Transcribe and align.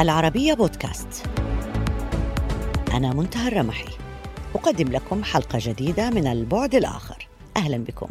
العربية 0.00 0.54
بودكاست. 0.54 1.26
أنا 2.94 3.14
منتهى 3.14 3.48
الرمحي. 3.48 3.88
أقدم 4.54 4.92
لكم 4.92 5.24
حلقة 5.24 5.58
جديدة 5.62 6.10
من 6.10 6.26
البعد 6.26 6.74
الآخر. 6.74 7.28
أهلا 7.56 7.76
بكم. 7.76 8.08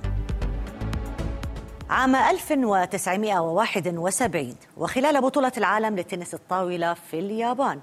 عام 1.90 2.16
1971 2.16 4.56
وخلال 4.78 5.22
بطولة 5.22 5.52
العالم 5.58 5.96
لتنس 5.96 6.34
الطاولة 6.34 6.94
في 6.94 7.20
اليابان 7.20 7.80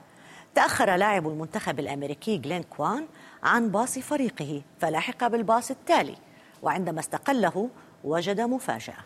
تأخر 0.54 0.96
لاعب 0.96 1.28
المنتخب 1.28 1.80
الأمريكي 1.80 2.36
جلين 2.36 2.62
كوان 2.62 3.06
عن 3.42 3.68
باص 3.68 3.98
فريقه 3.98 4.62
فلحق 4.80 5.26
بالباص 5.26 5.70
التالي 5.70 6.16
وعندما 6.62 7.00
استقله 7.00 7.68
وجد 8.04 8.40
مفاجأة. 8.40 8.98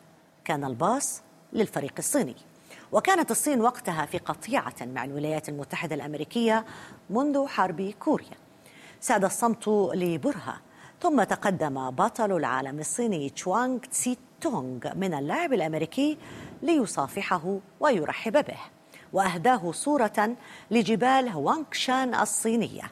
كان 0.45 0.65
الباص 0.65 1.23
للفريق 1.53 1.95
الصيني. 1.99 2.37
وكانت 2.93 3.31
الصين 3.31 3.61
وقتها 3.61 4.07
في 4.07 4.19
قطيعة 4.19 4.75
مع 4.81 5.05
الولايات 5.05 5.49
المتحدة 5.49 5.95
الأمريكية 5.95 6.65
منذ 7.11 7.47
حرب 7.47 7.95
كوريا. 8.01 8.37
ساد 9.01 9.25
الصمت 9.25 9.69
لبرهة 9.95 10.61
ثم 11.03 11.23
تقدم 11.23 11.91
بطل 11.91 12.37
العالم 12.37 12.79
الصيني 12.79 13.31
تشوانغ 13.31 13.79
تسي 13.79 14.19
تونغ 14.41 14.95
من 14.95 15.15
اللاعب 15.15 15.53
الأمريكي 15.53 16.19
ليصافحه 16.63 17.59
ويرحب 17.81 18.33
به 18.33 18.59
وأهداه 19.13 19.73
صورة 19.73 20.37
لجبال 20.71 21.29
هوانغشان 21.29 22.15
الصينية. 22.15 22.91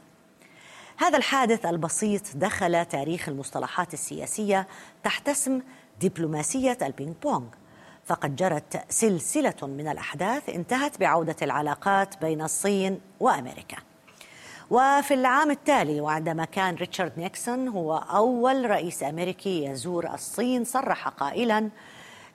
هذا 0.97 1.19
الحادث 1.19 1.67
البسيط 1.67 2.23
دخل 2.37 2.85
تاريخ 2.85 3.29
المصطلحات 3.29 3.95
السياسية 3.95 4.67
تحت 5.05 5.29
اسم 5.29 5.61
دبلوماسية 6.01 6.79
البينج 6.83 7.15
بونغ. 7.23 7.47
فقد 8.09 8.37
جرت 8.37 8.85
سلسلة 8.89 9.55
من 9.63 9.89
الأحداث 9.89 10.49
انتهت 10.49 11.01
بعودة 11.01 11.37
العلاقات 11.43 12.21
بين 12.21 12.43
الصين 12.43 13.01
وأمريكا. 13.21 13.77
وفي 14.71 15.15
العام 15.15 15.51
التالي 15.51 16.01
وعندما 16.01 16.45
كان 16.45 16.75
ريتشارد 16.75 17.13
نيكسون 17.17 17.69
هو 17.69 17.97
أول 17.97 18.71
رئيس 18.71 19.03
أمريكي 19.03 19.65
يزور 19.65 20.15
الصين 20.15 20.65
صرح 20.65 21.09
قائلا 21.09 21.71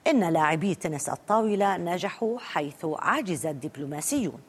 إن 0.06 0.24
لاعبي 0.24 0.74
تنس 0.74 1.08
الطاولة 1.08 1.76
نجحوا 1.76 2.38
حيث 2.38 2.86
عجز 2.98 3.46
الدبلوماسيون. 3.46 4.40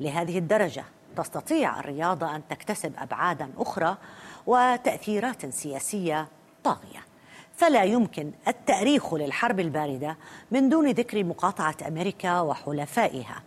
لهذه 0.00 0.38
الدرجة 0.38 0.84
تستطيع 1.16 1.80
الرياضة 1.80 2.36
أن 2.36 2.42
تكتسب 2.48 2.92
أبعادا 2.98 3.50
أخرى 3.58 3.96
وتأثيرات 4.46 5.46
سياسية 5.46 6.28
طاغية. 6.64 7.13
فلا 7.56 7.84
يمكن 7.84 8.32
التأريخ 8.48 9.14
للحرب 9.14 9.60
الباردة 9.60 10.16
من 10.50 10.68
دون 10.68 10.90
ذكر 10.90 11.24
مقاطعة 11.24 11.76
أمريكا 11.88 12.40
وحلفائها. 12.40 13.42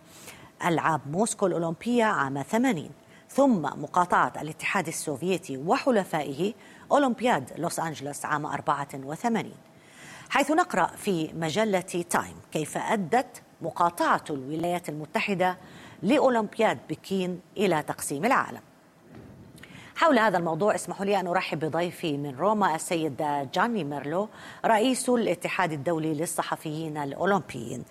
ألعاب 0.64 1.00
موسكو 1.10 1.46
الأولمبية 1.46 2.04
عام 2.04 2.42
80 2.42 2.90
ثم 3.30 3.62
مقاطعة 3.62 4.32
الاتحاد 4.40 4.86
السوفيتي 4.86 5.56
وحلفائه 5.56 6.54
أولمبياد 6.92 7.50
لوس 7.58 7.80
أنجلوس 7.80 8.24
عام 8.24 8.46
84 8.46 9.52
حيث 10.30 10.50
نقرأ 10.50 10.86
في 10.86 11.30
مجلة 11.34 11.80
تايم 11.80 12.36
كيف 12.52 12.78
أدت 12.78 13.42
مقاطعة 13.62 14.24
الولايات 14.30 14.88
المتحدة 14.88 15.56
لأولمبياد 16.02 16.78
بكين 16.88 17.40
إلى 17.56 17.82
تقسيم 17.82 18.24
العالم. 18.24 18.60
حول 19.98 20.18
هذا 20.18 20.38
الموضوع 20.38 20.74
اسمحوا 20.74 21.06
لي 21.06 21.20
أن 21.20 21.26
أرحب 21.26 21.58
بضيفي 21.58 22.16
من 22.16 22.36
روما 22.36 22.74
السيد 22.74 23.16
جاني 23.54 23.84
ميرلو 23.84 24.28
رئيس 24.64 25.08
الاتحاد 25.08 25.72
الدولي 25.72 26.14
للصحفيين 26.14 26.96
الأولمبيين. 26.96 27.84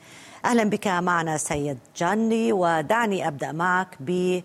أهلا 0.46 0.64
بك 0.64 0.88
معنا 0.88 1.38
سيد 1.38 1.78
جاني 1.98 2.54
ودعني 2.54 3.28
أبدأ 3.28 3.52
معك 3.52 3.98
ب 4.00 4.42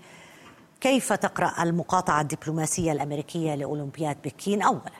كيف 0.80 1.12
تقرأ 1.12 1.62
المقاطعة 1.62 2.20
الدبلوماسية 2.20 2.92
الأمريكية 2.92 3.54
لأولمبياد 3.54 4.16
بكين 4.24 4.62
أولا؟ 4.62 4.92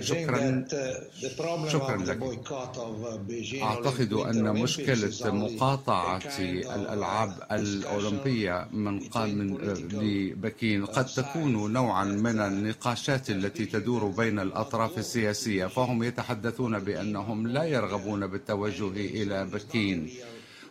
شكرا. 0.00 0.64
شكرا 1.68 1.96
لك. 1.96 2.20
uh, 2.20 3.62
أعتقد 3.62 4.12
أن 4.12 4.52
مشكلة 4.62 5.32
مقاطعة 5.32 6.22
الألعاب 6.38 7.32
الأولمبية 7.52 8.66
من 8.72 9.00
من 9.38 9.58
لبكين. 9.92 10.84
قد 10.86 11.06
تكون 11.06 11.72
نوعا 11.72 12.04
من 12.04 12.40
النقاشات 12.40 13.30
التي 13.30 13.66
تدور 13.66 14.06
بين 14.06 14.38
الأطراف 14.40 14.98
السياسية 14.98 15.66
فهم 15.66 16.02
يتحدثون 16.02 16.78
بأنهم 16.78 17.46
لا 17.46 17.64
يرغبون 17.64 18.26
بالتوجه 18.26 18.90
إلى 19.22 19.44
بكين. 19.46 20.10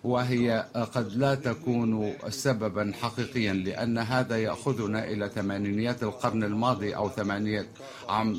وهي 0.03 0.66
قد 0.73 1.13
لا 1.16 1.35
تكون 1.35 2.13
سببا 2.29 2.91
حقيقيا 3.01 3.53
لأن 3.53 3.97
هذا 3.97 4.38
يأخذنا 4.38 5.07
إلى 5.07 5.29
ثمانينيات 5.29 6.03
القرن 6.03 6.44
الماضي 6.44 6.95
أو 6.95 7.09
ثمانية 7.09 7.67
عام 8.09 8.38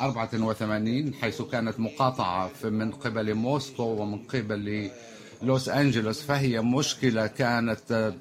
84 0.00 1.14
حيث 1.14 1.42
كانت 1.42 1.80
مقاطعة 1.80 2.50
من 2.64 2.90
قبل 2.90 3.34
موسكو 3.34 3.82
ومن 3.82 4.18
قبل 4.18 4.90
لوس 5.42 5.68
أنجلوس. 5.68 6.22
فهي 6.22 6.60
مشكلة 6.60 7.26
كانت 7.26 8.12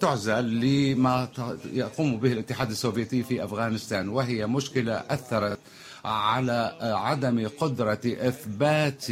تعزل 0.00 0.60
لما 0.60 1.28
يقوم 1.72 2.16
به 2.16 2.32
الاتحاد 2.32 2.70
السوفيتي 2.70 3.22
في 3.22 3.44
أفغانستان 3.44 4.08
وهي 4.08 4.46
مشكلة 4.46 4.94
أثرت 4.94 5.58
على 6.04 6.76
عدم 6.80 7.48
قدرة 7.60 8.00
إثبات 8.04 9.04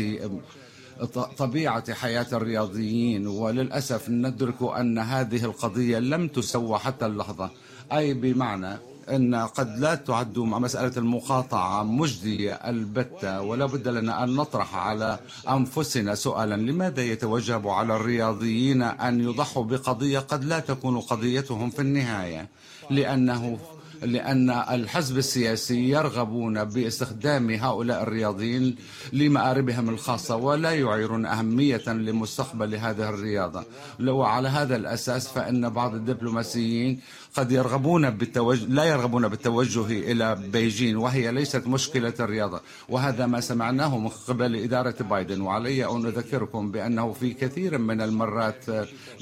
طبيعة 1.39 1.95
حياة 1.95 2.27
الرياضيين 2.33 3.27
وللأسف 3.27 4.09
ندرك 4.09 4.63
أن 4.63 4.99
هذه 4.99 5.45
القضية 5.45 5.99
لم 5.99 6.29
تسوى 6.29 6.79
حتى 6.79 7.07
اللحظة. 7.07 7.51
أي 7.93 8.15
بمعنى 8.15 8.79
أن 9.11 9.35
قد 9.35 9.79
لا 9.79 9.95
تعد 9.95 10.39
مسألة 10.39 10.93
المقاطعة 10.97 11.83
مجدية 11.83 12.53
البتة 12.53 13.41
ولا 13.41 13.67
بد 13.67 13.89
لنا 13.89 14.25
أن 14.25 14.35
نطرح 14.35 14.77
على 14.77 15.19
أنفسنا 15.49 16.15
سؤالا 16.15 16.55
لماذا 16.55 17.03
يتوجب 17.03 17.69
على 17.69 17.97
الرياضيين 17.97 18.83
أن 18.83 19.21
يضحوا 19.21 19.65
بقضية 19.65 20.19
قد 20.19 20.45
لا 20.45 20.59
تكون 20.59 21.01
قضيتهم 21.01 21.71
في 21.71 21.79
النهاية؟ 21.83 22.49
لأنه 22.91 23.59
لأن 24.03 24.51
الحزب 24.51 25.19
السياسي 25.19 25.91
يرغبون 25.91 26.65
باستخدام 26.65 27.51
هؤلاء 27.51 28.03
الرياضيين 28.03 28.77
لمآربهم 29.13 29.89
الخاصة 29.89 30.37
ولا 30.37 30.71
يعيرون 30.71 31.27
أهمية 31.27 31.83
لمستقبل 31.89 32.75
هذه 32.75 33.09
الرياضة. 33.09 33.65
وعلى 34.01 34.49
هذا 34.49 34.77
الأساس 34.77 35.29
فإن 35.29 35.69
بعض 35.69 35.95
الدبلوماسيين 35.95 37.01
قد 37.35 37.53
يرغبون 37.53 38.11
بالتوجه 38.11 38.65
لا 38.69 38.85
يرغبون 38.85 39.29
بالتوجه 39.29 39.87
إلى 39.87 40.35
بيجين 40.53 40.97
وهي 40.97 41.33
ليست 41.33 41.67
مشكلة 41.67 42.15
الرياضة. 42.21 42.61
وهذا 42.89 43.27
ما 43.27 43.41
سمعناه 43.41 43.99
من 43.99 44.09
قبل 44.09 44.57
إدارة 44.57 44.95
بايدن. 45.01 45.41
وعلي 45.41 45.85
أن 45.85 46.07
أذكركم 46.07 46.71
بأنه 46.71 47.13
في 47.13 47.35
كثير 47.35 47.79
من 47.79 48.01
المرات 48.01 48.65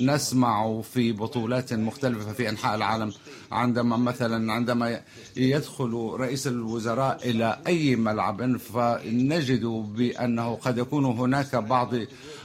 نسمع 0.01 0.81
في 0.81 1.13
بطولات 1.13 1.73
مختلفة 1.73 2.33
في 2.33 2.49
أنحاء 2.49 2.75
العالم 2.75 3.13
عندما 3.53 3.97
مثلا 3.97 4.53
عندما 4.53 5.01
يدخل 5.37 6.17
رئيس 6.21 6.47
الوزراء 6.47 7.31
إلى 7.31 7.59
أي 7.67 7.97
ملعب 7.97 8.57
فنجد 8.57 9.65
بأنه 9.97 10.55
قد 10.55 10.79
يكون 10.79 11.05
هناك 11.05 11.57
بعض 11.57 11.95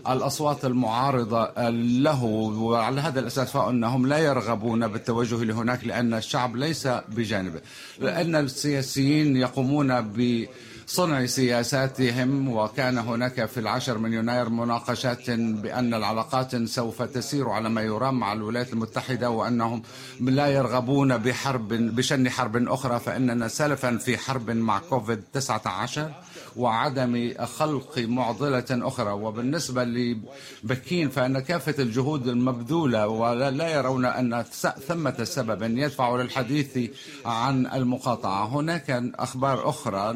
الأصوات 0.09 0.65
المعارضة 0.65 1.69
له. 1.69 2.23
وعلى 2.23 3.01
هذا 3.01 3.19
الأساس 3.19 3.51
فإنهم 3.51 4.07
لا 4.07 4.17
يرغبون 4.17 4.87
بالتوجه 4.87 5.52
لهناك 5.53 5.83
لأن 5.87 6.13
الشعب 6.13 6.55
ليس 6.55 6.87
بجانبه. 6.87 7.61
لأن 7.99 8.35
السياسيين 8.35 9.37
يقومون 9.37 10.01
ب 10.01 10.47
صنع 10.87 11.25
سياساتهم 11.25 12.49
وكان 12.49 12.97
هناك 12.97 13.45
في 13.45 13.59
العشر 13.59 13.97
من 13.97 14.13
يناير 14.13 14.49
مناقشات 14.49 15.29
بأن 15.29 15.93
العلاقات 15.93 16.55
سوف 16.55 17.01
تسير 17.01 17.49
على 17.49 17.69
ما 17.69 17.81
يرام 17.81 18.19
مع 18.19 18.33
الولايات 18.33 18.73
المتحدة 18.73 19.29
وأنهم 19.29 19.83
لا 20.19 20.47
يرغبون 20.47 21.17
بحرب 21.17 21.67
بشن 21.73 22.29
حرب 22.29 22.67
أخرى 22.67 22.99
فإننا 22.99 23.47
سلفا 23.47 23.97
في 23.97 24.17
حرب 24.17 24.51
مع 24.51 24.79
كوفيد 24.79 25.21
19 25.33 26.11
وعدم 26.57 27.33
خلق 27.43 27.99
معضلة 27.99 28.65
أخرى. 28.71 29.11
وبالنسبة 29.11 29.83
لبكين 29.83 31.09
فإن 31.09 31.39
كافة 31.39 31.83
الجهود 31.83 32.27
المبذولة 32.27 33.07
ولا 33.07 33.69
يرون 33.69 34.05
أن 34.05 34.43
ثمة 34.87 35.23
سبب 35.23 35.77
يدفع 35.77 36.15
للحديث 36.15 36.91
عن 37.25 37.67
المقاطعة. 37.67 38.45
هناك 38.45 38.89
أخبار 39.15 39.69
أخرى. 39.69 40.13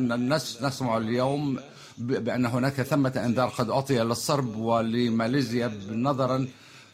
نسمع 0.62 0.98
اليوم 0.98 1.60
بأن 1.98 2.46
هناك 2.46 2.82
ثمة 2.82 3.14
إنذار 3.26 3.50
قد 3.50 3.70
أعطي 3.70 4.00
للصرب 4.00 4.56
ولماليزيا 4.56 5.72
نظرا 5.92 6.48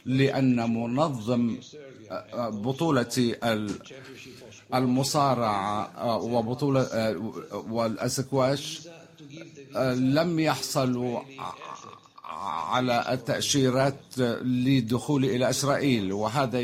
لأن 0.05 0.73
منظم 0.73 1.57
بطولة 2.37 3.35
المصارعة 4.73 6.15
وبطولة 6.23 7.15
والأسكواش 7.69 8.87
لم 9.95 10.39
يحصلوا 10.39 11.19
على 12.43 13.13
التأشيرات 13.13 14.17
للدخول 14.41 15.25
إلى 15.25 15.49
إسرائيل 15.49 16.13
وهذا 16.13 16.59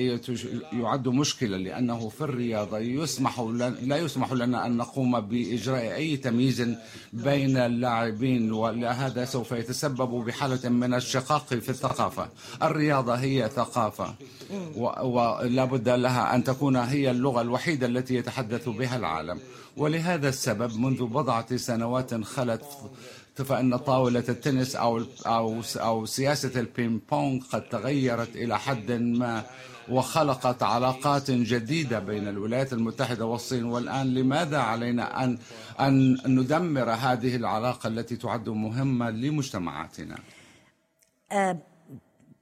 يعد 0.74 1.08
مشكلة 1.08 1.58
لأنه 1.58 2.10
في 2.10 2.22
الرياضة 2.22 2.80
يسمح 2.80 3.40
لا 3.82 3.98
يسمح 3.98 4.32
لنا 4.32 4.66
أن 4.66 4.78
نقوم 4.78 5.20
بإجراء 5.20 5.96
أي 5.96 6.18
تمييز 6.18 6.68
بين 7.14 7.58
اللاعبين 7.58 8.52
وهذا 8.52 9.26
سوف 9.26 9.52
يتسبب 9.52 10.26
بحالة 10.26 10.70
من 10.70 10.94
الشقاق 10.94 11.46
في 11.46 11.70
الثقافة. 11.70 12.30
الرياضة 12.64 13.14
هي 13.16 13.50
ثقافة 13.56 14.14
ولا 14.76 15.66
بد 15.66 15.90
لها 15.90 16.36
أن 16.36 16.44
تكون 16.44 16.76
هي 16.76 17.12
اللغة 17.12 17.42
الوحيدة 17.42 17.88
التي 17.88 18.16
يتحدث 18.16 18.70
بها 18.70 18.98
العالم. 18.98 19.40
ولهذا 19.78 20.30
السبب 20.30 20.78
منذ 20.78 21.04
بضعة 21.04 21.58
سنوات 21.58 22.24
خلت 22.24 22.62
فإن 23.42 23.78
طاولة 23.78 24.24
التنس 24.30 24.76
أو 24.76 25.02
أو 25.26 25.62
أو 25.76 26.06
سياسة 26.06 26.60
البينج 26.60 27.02
بونغ 27.12 27.44
قد 27.52 27.70
تغيرت 27.70 28.36
إلى 28.36 28.60
حد 28.60 28.92
ما 28.92 29.44
وخلقت 29.90 30.64
علاقات 30.64 31.32
جديدة 31.32 32.00
بين 32.00 32.28
الولايات 32.28 32.74
المتحدة 32.74 33.26
والصين 33.26 33.64
والآن 33.66 34.14
لماذا 34.14 34.58
علينا 34.58 35.24
أن 35.24 35.38
أن 35.80 36.18
ندمر 36.28 36.92
هذه 36.92 37.36
العلاقة 37.36 37.88
التي 37.88 38.16
تعد 38.16 38.50
مهمة 38.50 39.10
لمجتمعاتنا؟ 39.10 40.18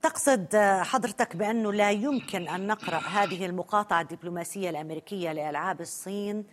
تقصد 0.01 0.55
حضرتك 0.81 1.35
بأنه 1.35 1.73
لا 1.73 1.91
يمكن 1.91 2.47
أن 2.47 2.67
نقرأ 2.67 2.97
هذه 2.97 3.45
المقاطعة 3.45 4.01
الدبلوماسية 4.01 4.69
الأمريكية 4.69 5.31
لألعاب 5.31 5.81
الصين 5.81 6.44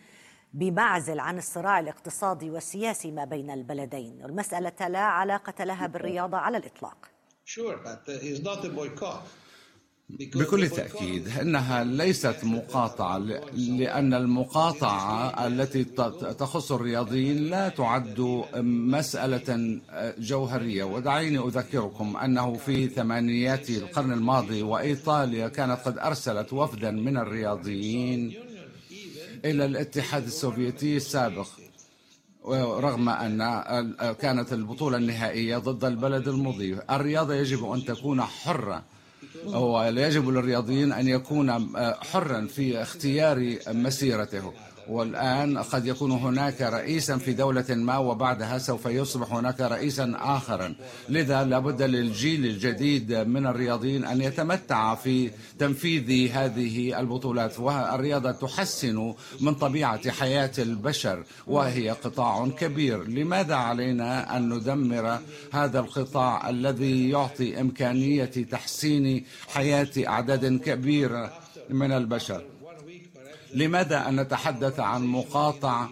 بمعزل 0.55 1.21
عن 1.21 1.39
الصراع 1.39 1.81
الاقتصادي 1.81 2.51
والسياسي 2.51 3.11
ما 3.11 3.25
بين 3.25 3.51
البلدين 3.51 4.19
والمسألة 4.23 4.89
لا 4.89 4.99
علاقة 4.99 5.65
لها 5.65 5.87
بالرياضة 5.87 6.37
على 6.37 6.57
الإطلاق. 6.57 6.97
بكل 10.11 10.69
تأكيد 10.69 11.29
إنها 11.41 11.85
ليست 11.85 12.37
مقاطعة 12.43 13.19
لأن 13.55 14.15
المقاطعة 14.15 15.47
التي 15.47 15.85
تخص 16.39 16.73
الرياضيين 16.73 17.37
لا 17.37 17.69
تعد 17.69 18.45
مسألة 18.91 19.81
جوهرية. 20.19 20.85
ودعيني 20.85 21.39
أذكركم 21.39 22.17
أنه 22.17 22.55
في 22.55 22.89
ثمانينيات 22.89 23.71
القرن 23.71 24.13
الماضي 24.13 24.63
وإيطاليا 24.63 25.49
كانت 25.49 25.81
قد 25.81 25.99
أرسلت 25.99 26.53
وفدا 26.53 26.91
من 26.91 27.17
الرياضيين 27.17 28.35
إلى 29.45 29.65
الاتحاد 29.65 30.25
السوفيتي 30.25 30.97
السابق 30.97 31.47
رغم 32.87 33.09
أن 33.09 33.39
كانت 34.21 34.53
البطولة 34.53 34.97
النهائية 34.97 35.59
ضد 35.59 35.85
البلد 35.85 36.29
المضيف 36.29 36.79
الرياضة 36.91 37.35
يجب 37.35 37.71
أن 37.71 37.85
تكون 37.85 38.23
حرة. 38.23 38.83
ويجب 39.47 40.29
للرياضيين 40.29 40.93
أن 40.93 41.09
يكون 41.09 41.77
حرا 42.05 42.47
في 42.47 42.83
اختيار 42.83 43.59
مسيرته. 43.69 44.53
والآن 44.89 45.59
قد 45.59 45.87
يكون 45.87 46.11
هناك 46.11 46.63
رئيسا 46.63 47.17
في 47.19 47.33
دولة 47.33 47.65
ما 47.69 47.99
وبعدها 47.99 48.59
سوف 48.59 48.87
يصبح 48.87 49.33
هناك 49.33 49.61
رئيسا 49.61 50.15
آخرا. 50.19 50.75
لذا 51.09 51.45
لابد 51.45 51.83
للجيل 51.83 52.47
الجديد 52.47 53.13
من 53.13 53.47
الرياضيين 53.47 54.05
أن 54.05 54.21
يتمتع 54.21 54.95
في 54.95 55.31
تنفيذ 55.59 56.33
هذه 56.33 57.01
البطولات 57.01 57.61
والرياضة 57.61 58.33
تحسن 58.33 59.15
من 59.41 59.55
طبيعة 59.55 60.11
حياة 60.11 60.53
البشر 60.59 61.25
وهي 61.47 61.91
قطاع 61.91 62.49
كبير. 62.49 63.09
لماذا 63.09 63.55
علينا 63.55 64.37
أن 64.37 64.49
ندمر 64.49 65.19
هذا 65.53 65.81
القطاع 65.81 66.51
الذي 66.51 67.11
يعطي 67.11 67.61
إمكانية 67.61 68.25
تحسين 68.25 69.25
حياة 69.49 69.89
أعداد 69.99 70.61
كبيرة 70.61 71.33
من 71.71 71.93
البشر؟ 71.93 72.43
لماذا 73.55 74.09
أن 74.09 74.21
نتحدث 74.21 74.81
عن 74.81 75.07
مقاطعة 75.07 75.91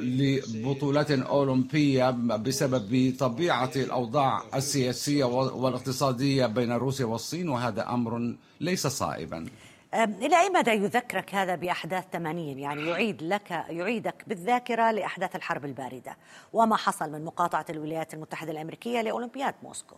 لبطولات 0.00 1.10
أولمبية 1.10 2.10
بسبب 2.10 3.14
طبيعة 3.18 3.70
الأوضاع 3.76 4.42
السياسية 4.54 5.24
والاقتصادية 5.24 6.46
بين 6.46 6.72
روسيا 6.72 7.04
والصين؟ 7.06 7.48
وهذا 7.48 7.88
أمر 7.88 8.36
ليس 8.60 8.86
صائبا. 8.86 9.46
إلى 9.94 10.40
أي 10.40 10.50
مدى 10.50 10.70
يذكرك 10.70 11.34
هذا 11.34 11.54
بأحداث 11.54 12.04
80 12.12 12.58
يعني 12.58 12.86
يعيد 12.86 13.22
لك 13.22 13.50
يعيدك 13.50 14.24
بالذاكرة 14.26 14.90
لأحداث 14.90 15.36
الحرب 15.36 15.64
الباردة. 15.64 16.16
وما 16.52 16.76
حصل 16.76 17.10
من 17.12 17.24
مقاطعة 17.24 17.66
الولايات 17.70 18.14
المتحدة 18.14 18.52
الأمريكية 18.52 19.00
لأولمبياد 19.00 19.54
موسكو. 19.62 19.96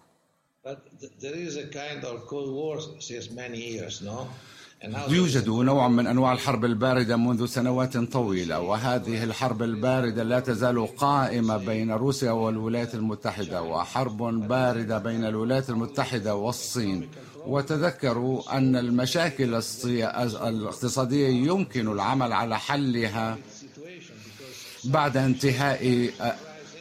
But 0.66 0.78
there 1.20 1.38
is 1.48 1.56
a 1.56 1.68
kind 1.68 2.04
of 2.04 2.26
Cold 2.26 2.50
War 2.52 2.76
since 3.00 3.30
many 3.30 3.60
years, 3.72 4.02
no? 4.02 4.28
يوجد 5.08 5.48
نوع 5.48 5.88
من 5.88 6.06
أنواع 6.06 6.32
الحرب 6.32 6.64
الباردة 6.64 7.16
منذ 7.16 7.46
سنوات 7.46 7.96
طويلة 7.96 8.60
وهذه 8.60 9.24
الحرب 9.24 9.62
الباردة 9.62 10.22
لا 10.22 10.40
تزال 10.40 10.96
قائمة 10.96 11.56
بين 11.56 11.90
روسيا 11.90 12.30
والولايات 12.30 12.94
المتحدة 12.94 13.62
وحرب 13.62 14.18
باردة 14.48 14.98
بين 14.98 15.24
الولايات 15.24 15.70
المتحدة 15.70 16.34
والصين. 16.34 17.08
وتذكروا 17.46 18.56
أن 18.58 18.76
المشاكل 18.76 19.62
الاقتصادية 20.44 21.28
يمكن 21.28 21.92
العمل 21.92 22.32
على 22.32 22.58
حلها 22.58 23.38
بعد 24.84 25.16
انتهاء 25.16 26.10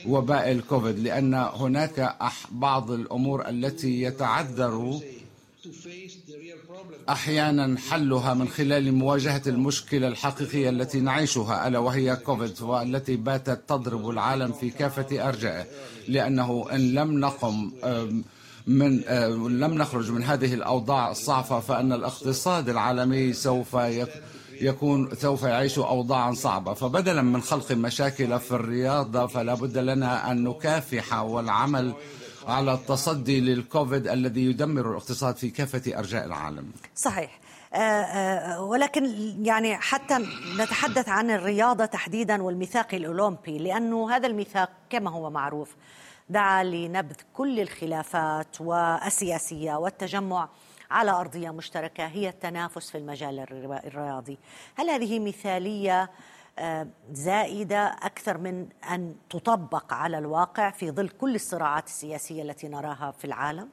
وباء 0.07 0.51
الكوفيد 0.51 0.99
لأن 0.99 1.33
هناك 1.33 2.15
بعض 2.51 2.91
الأمور 2.91 3.49
التي 3.49 4.01
يتعذر 4.01 4.99
أحيانا 7.11 7.77
حلها 7.89 8.33
من 8.33 8.47
خلال 8.47 8.93
مواجهة 8.93 9.41
المشكلة 9.47 10.07
الحقيقية 10.07 10.69
التي 10.69 10.99
نعيشها 10.99 11.67
ألا 11.67 11.79
وهي 11.79 12.15
كوفيد 12.15 12.61
والتي 12.61 13.15
باتت 13.15 13.61
تضرب 13.67 14.09
العالم 14.09 14.51
في 14.51 14.69
كافة 14.69 15.27
أرجائه. 15.27 15.65
لأنه 16.07 16.65
إن 16.71 16.93
لم 16.93 17.19
نقم 17.19 17.71
من 18.67 18.99
لم 19.59 19.73
نخرج 19.73 20.11
من 20.11 20.23
هذه 20.23 20.53
الأوضاع 20.53 21.11
الصعبة 21.11 21.59
فإن 21.59 21.93
الاقتصاد 21.93 22.69
العالمي 22.69 23.33
سوف 23.33 23.77
يكون 24.61 25.09
سوف 25.15 25.43
يعيش 25.43 25.79
أوضاعا 25.79 26.33
صعبة. 26.33 26.73
فبدلا 26.73 27.21
من 27.21 27.41
خلق 27.41 27.71
مشاكل 27.71 28.39
في 28.39 28.51
الرياضة 28.51 29.27
فلا 29.27 29.53
بد 29.53 29.77
لنا 29.77 30.31
أن 30.31 30.43
نكافح 30.43 31.21
والعمل 31.21 31.93
على 32.49 32.73
التصدي 32.73 33.39
للكوفيد 33.39 34.07
الذي 34.07 34.45
يدمر 34.45 34.91
الاقتصاد 34.91 35.35
في 35.35 35.49
كافة 35.49 35.99
أرجاء 35.99 36.25
العالم. 36.25 36.71
صحيح. 36.95 37.39
آه، 37.73 37.77
آه، 37.77 38.61
ولكن 38.61 39.05
يعني 39.45 39.77
حتى 39.77 40.17
نتحدث 40.59 41.09
عن 41.09 41.31
الرياضة 41.31 41.85
تحديدا 41.85 42.43
والميثاق 42.43 42.95
الأولمبي 42.95 43.57
لأنه 43.57 44.11
هذا 44.11 44.27
الميثاق 44.27 44.69
كما 44.89 45.11
هو 45.11 45.29
معروف 45.29 45.75
دعا 46.29 46.63
لنبذ 46.63 47.15
كل 47.33 47.59
الخلافات 47.59 48.61
والسياسية 48.61 49.75
والتجمع 49.75 50.49
على 50.91 51.11
أرضية 51.11 51.49
مشتركة 51.49 52.05
هي 52.05 52.29
التنافس 52.29 52.89
في 52.89 52.97
المجال 52.97 53.39
الرياضي. 53.85 54.37
هل 54.75 54.89
هذه 54.89 55.19
مثالية 55.19 56.09
زائدة 57.13 57.85
أكثر 58.01 58.37
من 58.37 58.67
أن 58.91 59.15
تطبق 59.29 59.93
على 59.93 60.17
الواقع 60.17 60.71
في 60.71 60.91
ظل 60.91 61.09
كل 61.09 61.35
الصراعات 61.35 61.87
السياسية 61.87 62.41
التي 62.43 62.67
نراها 62.67 63.13
في 63.19 63.25
العالم؟ 63.25 63.67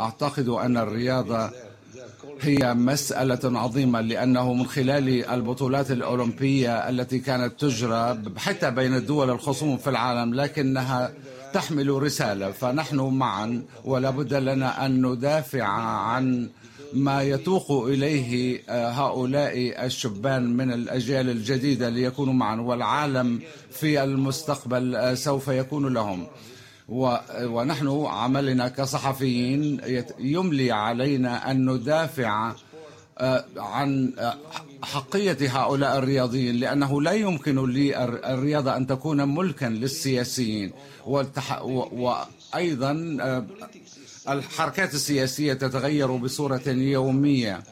أعتقد 0.00 0.48
أن 0.48 0.76
الرياضة 0.76 1.50
هي 2.40 2.74
مسألة 2.74 3.58
عظيمة 3.60 4.00
لأنه 4.00 4.52
من 4.52 4.66
خلال 4.66 5.24
البطولات 5.24 5.90
الأولمبية 5.90 6.88
التي 6.88 7.18
كانت 7.18 7.60
تجرى 7.60 8.22
حتى 8.36 8.70
بين 8.70 8.94
الدول 8.94 9.30
الخصوم 9.30 9.76
في 9.76 9.90
العالم 9.90 10.34
لكنها 10.34 11.12
تحمل 11.52 12.02
رسالة 12.02 12.50
فنحن 12.50 12.96
معا 13.00 13.62
ولا 13.84 14.10
بد 14.10 14.34
لنا 14.34 14.86
أن 14.86 15.06
ندافع 15.06 15.64
عن 15.64 16.50
ما 16.94 17.22
يتوق 17.22 17.86
إليه 17.86 18.62
آه، 18.68 18.90
هؤلاء 18.90 19.84
الشبان 19.86 20.56
من 20.56 20.72
الأجيال 20.72 21.30
الجديدة 21.30 21.88
ليكونوا 21.88 22.34
معا 22.34 22.60
والعالم 22.60 23.40
في 23.70 24.04
المستقبل 24.04 24.96
آه، 24.96 25.14
سوف 25.14 25.48
يكون 25.48 25.94
لهم. 25.94 26.26
ونحن 26.88 28.04
عملنا 28.06 28.68
كصحفيين 28.68 29.80
يملي 30.18 30.72
علينا 30.72 31.50
أن 31.50 31.70
ندافع 31.70 32.52
آه، 33.18 33.44
عن 33.56 34.12
حقية 34.82 35.36
هؤلاء 35.40 35.98
الرياضيين 35.98 36.56
لأنه 36.56 37.02
لا 37.02 37.12
يمكن 37.12 37.70
للرياضة 37.70 38.76
أن 38.76 38.86
تكون 38.86 39.34
ملكا 39.34 39.66
للسياسيين. 39.66 40.72
وأيضا 41.06 42.92
الحركات 44.28 44.94
السياسية 44.94 45.52
تتغير 45.52 46.16
بصورة 46.16 46.62
يومية 46.68 47.62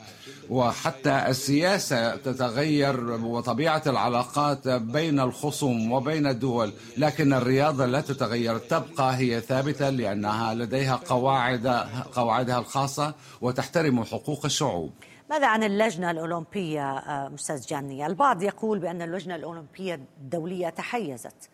وحتى 0.51 1.25
السياسة 1.29 2.17
تتغير 2.17 3.11
وطبيعة 3.11 3.83
العلاقات 3.87 4.69
بين 4.69 5.21
الخصوم 5.21 5.93
وبين 5.93 6.27
الدول 6.27 6.73
لكن 6.97 7.33
الرياضة 7.33 7.87
لا 7.87 8.01
تتغير 8.01 8.59
تبقى 8.59 9.17
هي 9.17 9.41
ثابتة 9.41 9.91
لأنها 9.91 10.55
لديها 10.55 10.97
قواعد 10.97 11.67
قواعدها 12.15 12.59
الخاصة 12.59 13.15
وتحترم 13.41 14.05
حقوق 14.05 14.45
الشعوب 14.45 14.93
ماذا 15.31 15.47
عن 15.47 15.63
اللجنة 15.63 16.11
الأولمبية 16.11 16.99
أستاذ 17.35 17.67
جاني؟ 17.67 18.07
البعض 18.07 18.43
يقول 18.43 18.79
بأن 18.79 19.03
اللجنة 19.03 19.35
الأولمبية 19.37 19.95
الدولية 19.95 20.69
تحيزت 20.69 21.51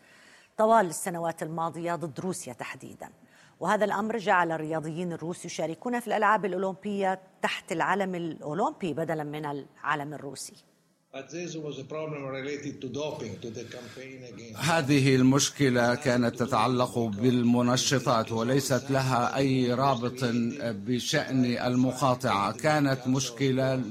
طوال 0.59 0.87
السنوات 0.87 1.43
الماضية 1.43 1.95
ضد 1.95 2.21
روسيا 2.21 2.53
تحديداً 2.53 3.09
وهذا 3.61 3.85
الأمر 3.85 4.19
جعل 4.19 4.53
الرياضيين 4.53 5.13
الروس 5.13 5.45
يشاركون 5.45 6.01
في 6.01 6.07
الألعاب 6.07 6.45
الأولمبية 6.45 7.21
تحت 7.43 7.73
العلم 7.73 8.15
الأولمبي 8.15 8.93
بدلا 8.93 9.25
من 9.25 9.45
العلم 9.45 10.15
الروسي. 10.15 10.57
هذه 14.57 15.17
المشكلة 15.17 15.95
كانت 15.95 16.43
تتعلق 16.43 16.99
بالمنشطات 16.99 18.33
وليست 18.33 18.91
لها 18.91 19.37
أي 19.37 19.75
رابط 19.75 20.25
بشأن 20.63 21.45
المقاطعة. 21.45 22.53
كانت 22.53 23.07
مشكلة 23.07 23.83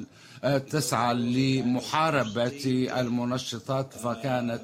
تسعى 0.43 1.13
لمحاربة 1.13 2.89
المنشطات 2.99 3.93
فكانت 3.93 4.61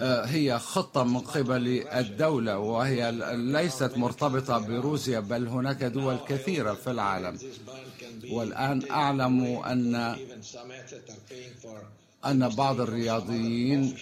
هي 0.00 0.58
خطة 0.58 1.04
من 1.04 1.18
قبل 1.18 1.84
الدولة 1.92 2.58
وهي 2.58 3.12
ليست 3.36 3.96
مرتبطة 3.96 4.58
بروسيا 4.58 5.20
بل 5.20 5.46
هناك 5.48 5.84
دول 5.84 6.16
كثيرة 6.28 6.72
في 6.74 6.90
العالم. 6.90 7.38
والآن 8.30 8.90
أعلم 8.90 9.44
أن 9.44 10.16
أن 12.26 12.48
بعض 12.48 12.80
الرياضيين 12.80 13.96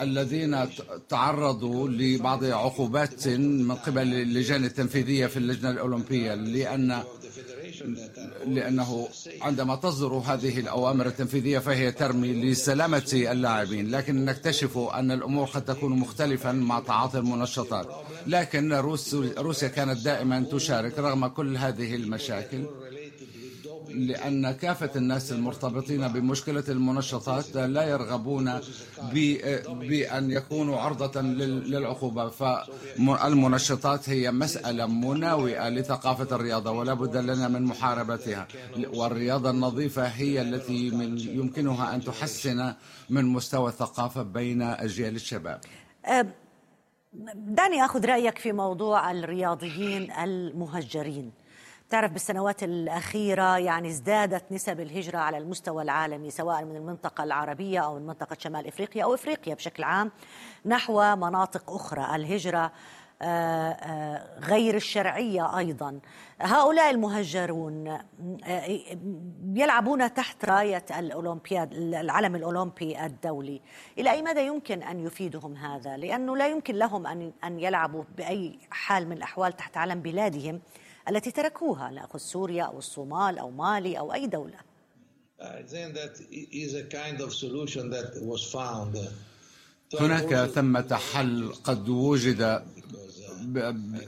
الذين 0.00 0.68
تعرضوا 1.08 1.88
لبعض 1.88 2.44
عقوبات 2.44 3.28
من 3.28 3.74
قبل 3.74 4.14
اللجان 4.14 4.64
التنفيذية 4.64 5.26
في 5.26 5.36
اللجنة 5.36 5.70
الأولمبية 5.70 6.34
لأن 6.34 7.02
لأنه 8.46 9.08
عندما 9.42 9.76
تصدر 9.76 10.12
هذه 10.12 10.60
الأوامر 10.60 11.06
التنفيذية 11.06 11.58
فهي 11.58 11.92
ترمي 11.92 12.32
لسلامة 12.32 13.10
اللاعبين 13.12 13.90
لكن 13.90 14.24
نكتشف 14.24 14.78
أن 14.78 15.10
الأمور 15.10 15.46
قد 15.46 15.64
تكون 15.64 15.92
مختلفا 15.92 16.52
مع 16.52 16.80
تعاطي 16.80 17.18
المنشطات. 17.18 17.88
لكن 18.26 18.72
روسيا 19.38 19.68
كانت 19.68 20.04
دائما 20.04 20.46
تشارك 20.52 20.98
رغم 20.98 21.26
كل 21.26 21.56
هذه 21.56 21.94
المشاكل. 21.94 22.64
لأن 23.96 24.52
كافة 24.52 24.90
الناس 24.96 25.32
المرتبطين 25.32 26.08
بمشكلة 26.08 26.64
المنشطات 26.68 27.56
لا 27.56 27.82
يرغبون 27.82 28.60
بأن 29.66 30.30
يكونوا 30.30 30.80
عرضة 30.80 31.20
للعقوبة. 31.20 32.28
فالمنشطات 32.28 34.08
هي 34.08 34.32
مسألة 34.32 34.86
مناوئة 34.86 35.68
لثقافة 35.68 36.36
الرياضة 36.36 36.70
ولا 36.70 36.94
بد 36.94 37.16
لنا 37.16 37.48
من 37.48 37.62
محاربتها. 37.62 38.48
والرياضة 38.94 39.50
النظيفة 39.50 40.06
هي 40.06 40.42
التي 40.42 40.90
من 40.90 41.18
يمكنها 41.18 41.94
أن 41.94 42.04
تحسن 42.04 42.72
من 43.10 43.24
مستوى 43.24 43.68
الثقافة 43.68 44.22
بين 44.22 44.62
أجيال 44.62 45.14
الشباب. 45.14 45.60
دعني 47.34 47.84
أخذ 47.84 48.06
رأيك 48.06 48.38
في 48.38 48.52
موضوع 48.52 49.10
الرياضيين 49.10 50.12
المهجرين. 50.12 51.32
تعرف 51.90 52.12
بالسنوات 52.12 52.62
الأخيرة 52.62 53.58
يعني 53.58 53.88
ازدادت 53.88 54.52
نسب 54.52 54.80
الهجرة 54.80 55.18
على 55.18 55.38
المستوى 55.38 55.82
العالمي 55.82 56.30
سواء 56.30 56.64
من 56.64 56.76
المنطقة 56.76 57.24
العربية 57.24 57.80
أو 57.80 57.98
من 57.98 58.06
منطقة 58.06 58.36
شمال 58.38 58.66
إفريقيا 58.66 59.04
أو 59.04 59.14
إفريقيا 59.14 59.54
بشكل 59.54 59.82
عام 59.82 60.10
نحو 60.66 61.16
مناطق 61.16 61.70
أخرى. 61.70 62.16
الهجرة 62.16 62.72
آه، 63.22 63.70
آه، 63.70 64.40
غير 64.40 64.74
الشرعية 64.74 65.58
أيضا. 65.58 66.00
هؤلاء 66.40 66.90
المهجرون 66.90 67.88
آه، 67.88 68.78
يلعبون 69.54 70.14
تحت 70.14 70.44
راية 70.44 70.84
الأولمبياد 70.98 71.72
العلم 71.74 72.36
الأولمبي 72.36 73.04
الدولي. 73.04 73.60
إلى 73.98 74.10
أي 74.10 74.22
مدى 74.22 74.46
يمكن 74.46 74.82
أن 74.82 75.06
يفيدهم 75.06 75.56
هذا؟ 75.56 75.96
لأنه 75.96 76.36
لا 76.36 76.48
يمكن 76.48 76.74
لهم 76.74 77.06
أن 77.44 77.60
يلعبوا 77.60 78.04
بأي 78.16 78.58
حال 78.70 79.08
من 79.08 79.16
الأحوال 79.16 79.52
تحت 79.52 79.76
علم 79.76 80.00
بلادهم. 80.00 80.60
التي 81.08 81.30
تركوها 81.30 81.90
نأخذ 81.90 82.18
سوريا 82.18 82.64
أو 82.64 82.78
الصومال 82.78 83.38
أو 83.38 83.50
مالي 83.50 83.98
أو 83.98 84.12
أي 84.12 84.26
دولة. 84.26 84.58
هناك 90.00 90.50
ثمة 90.50 90.98
حل 91.12 91.52
قد 91.64 91.88
وجد 91.88 92.62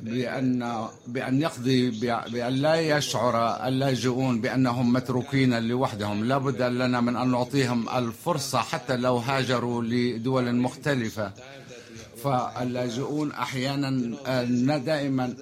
بأن 0.01 0.89
بأن 1.07 1.41
يقضي 1.41 1.91
بأن 2.31 2.55
لا 2.55 2.81
يشعر 2.81 3.67
اللاجئون 3.69 4.41
بأنهم 4.41 4.93
متروكين 4.93 5.69
لوحدهم. 5.69 6.25
لا 6.25 6.39
بد 6.39 6.63
لنا 6.63 7.01
من 7.01 7.17
أن 7.17 7.31
نعطيهم 7.31 7.89
الفرصة 7.89 8.59
حتى 8.59 8.97
لو 8.97 9.17
هاجروا 9.17 9.83
لدول 9.83 10.55
مختلفة. 10.55 11.33
فاللاجئون 12.23 13.33
أحيانا 13.33 14.79
دائما 14.79 15.35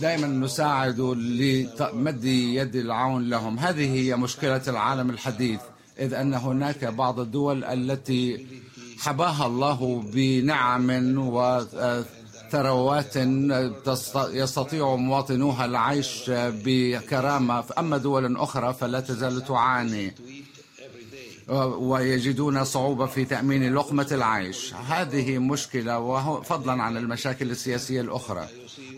دائما 0.00 0.26
نساعد 0.26 1.00
لمد 1.00 2.24
يد 2.24 2.76
العون 2.76 3.28
لهم. 3.28 3.58
هذه 3.58 3.94
هي 3.94 4.16
مشكلة 4.16 4.62
العالم 4.68 5.10
الحديث 5.10 5.60
إذ 5.98 6.14
أن 6.14 6.34
هناك 6.34 6.84
بعض 6.84 7.20
الدول 7.20 7.64
التي 7.64 8.46
حباها 8.98 9.46
الله 9.46 10.04
بنعم 10.14 10.90
وثروات 11.18 13.16
يستطيع 14.16 14.96
مواطنوها 14.96 15.64
العيش 15.64 16.24
بكرامة. 16.36 17.64
أما 17.78 17.96
دول 17.96 18.36
أخرى 18.36 18.74
فلا 18.74 19.00
تزال 19.00 19.44
تعاني 19.44 20.14
ويجدون 21.78 22.64
صعوبة 22.64 23.06
في 23.06 23.24
تأمين 23.24 23.74
لقمة 23.74 24.08
العيش. 24.12 24.74
هذه 24.74 25.38
مشكلة 25.38 26.40
فضلا 26.40 26.82
عن 26.82 26.96
المشاكل 26.96 27.50
السياسية 27.50 28.00
الأخرى. 28.00 28.48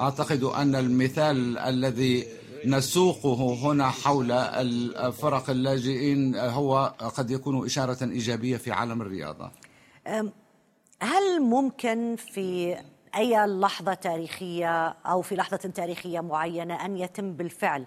أعتقد 0.00 0.43
أن 0.43 0.75
المثال 0.75 1.59
الذي 1.59 2.26
نسوقه 2.64 3.55
هنا 3.55 3.90
حول 3.90 4.33
الفرق 4.33 5.50
اللاجئين 5.50 6.37
هو 6.37 6.95
قد 7.17 7.31
يكون 7.31 7.64
إشارة 7.64 8.05
إيجابية 8.05 8.57
في 8.57 8.73
عالم 8.73 9.02
الرياضة. 9.02 9.50
هل 11.00 11.40
ممكن 11.40 12.17
في 12.17 12.76
أي 13.17 13.47
لحظة 13.47 13.95
تاريخية 13.95 14.87
أو 14.88 15.23
في 15.23 15.37
لحظة 15.37 15.57
تاريخية 15.57 16.21
معينة 16.21 16.85
أن 16.85 16.97
يتم 16.97 17.33
بالفعل 17.33 17.87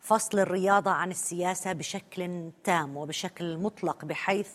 فصل 0.00 0.38
الرياضة 0.38 0.90
عن 0.90 1.10
السياسة 1.10 1.72
بشكل 1.72 2.50
تام 2.64 2.96
وبشكل 2.96 3.58
مطلق 3.58 4.04
بحيث 4.04 4.48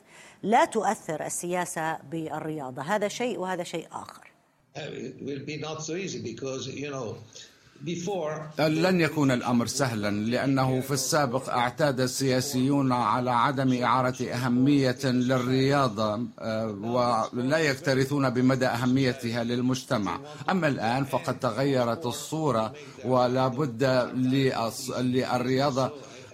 لا 0.44 0.66
تؤثر 0.66 1.26
السياسة 1.26 1.98
بالرياضة؟ 1.98 2.82
هذا 2.82 3.08
شيء 3.08 3.40
وهذا 3.40 3.64
شيء 3.64 3.88
آخر. 3.92 4.35
لن 8.60 9.02
يكون 9.02 9.32
الأمر 9.32 9.66
سهلا 9.66 10.12
لأنه 10.12 10.82
في 10.82 10.92
السابق 10.92 11.50
أعتاد 11.50 12.00
السياسيون 12.00 12.92
على 12.92 13.32
عدم 13.32 13.84
إعارة 13.84 14.24
أهمية 14.24 14.98
للرياضة 15.04 16.28
آه، 16.40 16.68
ولا 17.34 17.58
يكترثون 17.58 18.30
بمدى 18.30 18.66
أهميتها 18.66 19.44
للمجتمع. 19.44 20.20
أما 20.50 20.68
الآن 20.68 21.06
فقد 21.06 21.40
تغيرت 21.40 22.06
الصورة 22.06 22.74
ولا 23.06 23.48
بد 23.48 23.84
للرياضة 25.00 25.92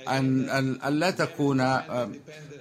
أن 0.08 0.50
أن 0.84 0.93
لا 0.93 1.12
تكون 1.12 1.60
آه، 1.62 2.10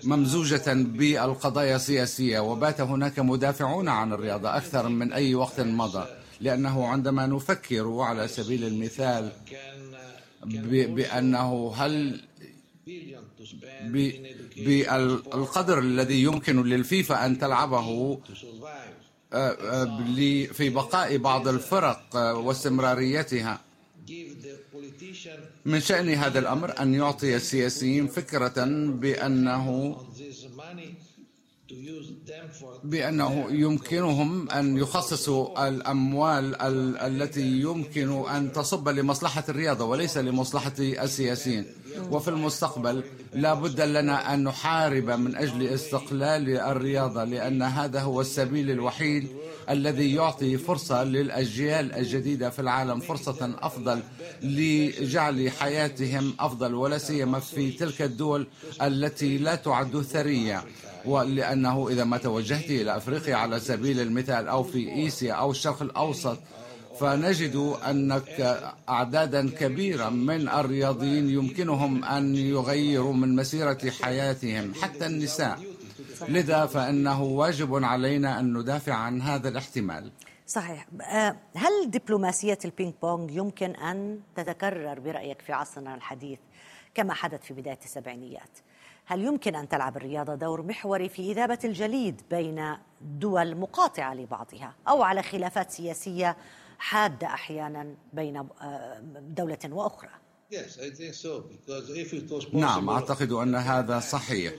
ممزوجة 0.04 0.72
بالقضايا 0.74 1.76
السياسية 1.76 2.40
وبات 2.40 2.80
هناك 2.80 3.18
مدافعون 3.18 3.88
عن 3.88 4.12
الرياضة 4.12 4.56
أكثر 4.56 4.88
من 4.88 5.12
أي 5.12 5.34
وقت 5.34 5.60
مضى 5.60 6.06
لأنه 6.40 6.86
عندما 6.86 7.26
نفكر 7.26 8.00
على 8.00 8.28
سبيل 8.28 8.64
المثال 8.64 9.32
بأنه 10.94 11.72
هل 11.76 12.20
بالقدر 14.56 15.78
الذي 15.78 16.22
يمكن 16.22 16.62
للفيفا 16.62 17.26
أن 17.26 17.38
تلعبه 17.38 18.18
آه، 19.32 19.50
آه، 19.50 20.06
في 20.52 20.70
بقاء 20.70 21.16
بعض 21.16 21.48
الفرق 21.48 22.16
واستمراريتها. 22.16 23.60
من 25.64 25.80
شأن 25.80 26.08
هذا 26.08 26.38
الأمر 26.38 26.80
أن 26.82 26.94
يعطي 26.94 27.36
السياسيين 27.36 28.06
فكرة 28.06 28.64
بأنه 29.00 29.96
بأنه 32.84 33.46
يمكنهم 33.50 34.50
أن 34.50 34.76
يخصصوا 34.76 35.68
الأموال 35.68 36.56
التي 37.00 37.60
يمكن 37.60 38.28
أن 38.28 38.52
تصب 38.52 38.88
لمصلحة 38.88 39.44
الرياضة 39.48 39.84
وليس 39.84 40.18
لمصلحة 40.18 40.72
السياسيين. 40.78 41.64
وفي 42.10 42.28
المستقبل 42.28 43.04
لا 43.34 43.54
بد 43.54 43.80
لنا 43.80 44.34
أن 44.34 44.44
نحارب 44.44 45.10
من 45.10 45.36
أجل 45.36 45.66
استقلال 45.66 46.56
الرياضة 46.56 47.24
لأن 47.24 47.62
هذا 47.62 48.00
هو 48.00 48.20
السبيل 48.20 48.70
الوحيد 48.70 49.28
الذي 49.70 50.14
يعطي 50.14 50.58
فرصة 50.58 51.04
للأجيال 51.04 51.92
الجديدة 51.92 52.50
في 52.50 52.58
العالم 52.58 53.00
فرصة 53.00 53.54
أفضل 53.62 54.00
لجعل 54.42 55.50
حياتهم 55.50 56.34
أفضل 56.40 56.74
ولا 56.74 56.98
سيما 56.98 57.40
في 57.40 57.70
تلك 57.70 58.02
الدول 58.02 58.46
التي 58.82 59.38
لا 59.38 59.54
تعد 59.54 60.02
ثرية. 60.02 60.64
ولأنه 61.04 61.88
إذا 61.88 62.04
ما 62.04 62.18
توجهت 62.18 62.70
إلى 62.70 62.96
أفريقيا 62.96 63.34
على 63.34 63.60
سبيل 63.60 64.00
المثال 64.00 64.48
أو 64.48 64.62
في 64.62 64.92
إيسيا 64.92 65.32
أو 65.32 65.50
الشرق 65.50 65.82
الأوسط 65.82 66.38
فنجد 67.00 67.74
أنك 67.90 68.58
أعدادا 68.88 69.50
كبيرة 69.50 70.08
من 70.08 70.48
الرياضيين 70.48 71.30
يمكنهم 71.30 72.04
أن 72.04 72.36
يغيروا 72.36 73.12
من 73.12 73.36
مسيرة 73.36 73.78
حياتهم 74.02 74.74
حتى 74.82 75.06
النساء. 75.06 75.58
لذا 76.28 76.66
فإنه 76.66 77.22
واجب 77.22 77.84
علينا 77.84 78.40
أن 78.40 78.58
ندافع 78.58 78.94
عن 78.94 79.22
هذا 79.22 79.48
الاحتمال. 79.48 80.12
صحيح. 80.46 80.86
أه، 81.00 81.36
هل 81.56 81.90
دبلوماسية 81.90 82.58
البينج 82.64 82.94
بونج 83.02 83.30
يمكن 83.30 83.70
أن 83.70 84.20
تتكرر 84.36 85.00
برأيك 85.00 85.42
في 85.42 85.52
عصرنا 85.52 85.94
الحديث 85.94 86.38
كما 86.94 87.14
حدث 87.14 87.42
في 87.42 87.54
بداية 87.54 87.78
السبعينيات؟ 87.84 88.58
هل 89.06 89.24
يمكن 89.24 89.56
أن 89.56 89.68
تلعب 89.68 89.96
الرياضة 89.96 90.34
دور 90.34 90.62
محوري 90.62 91.08
في 91.08 91.32
إذابة 91.32 91.58
الجليد 91.64 92.22
بين 92.30 92.76
دول 93.00 93.56
مقاطعة 93.56 94.14
لبعضها 94.14 94.74
أو 94.88 95.02
على 95.02 95.22
خلافات 95.22 95.70
سياسية 95.70 96.36
حادة 96.78 97.26
أحيانا 97.26 97.94
بين 98.12 98.36
أه، 98.36 99.00
دولة 99.20 99.58
وأخرى؟ 99.70 100.10
نعم 102.52 102.88
أعتقد 102.90 103.32
أن 103.32 103.54
هذا 103.54 104.00
صحيح 104.00 104.52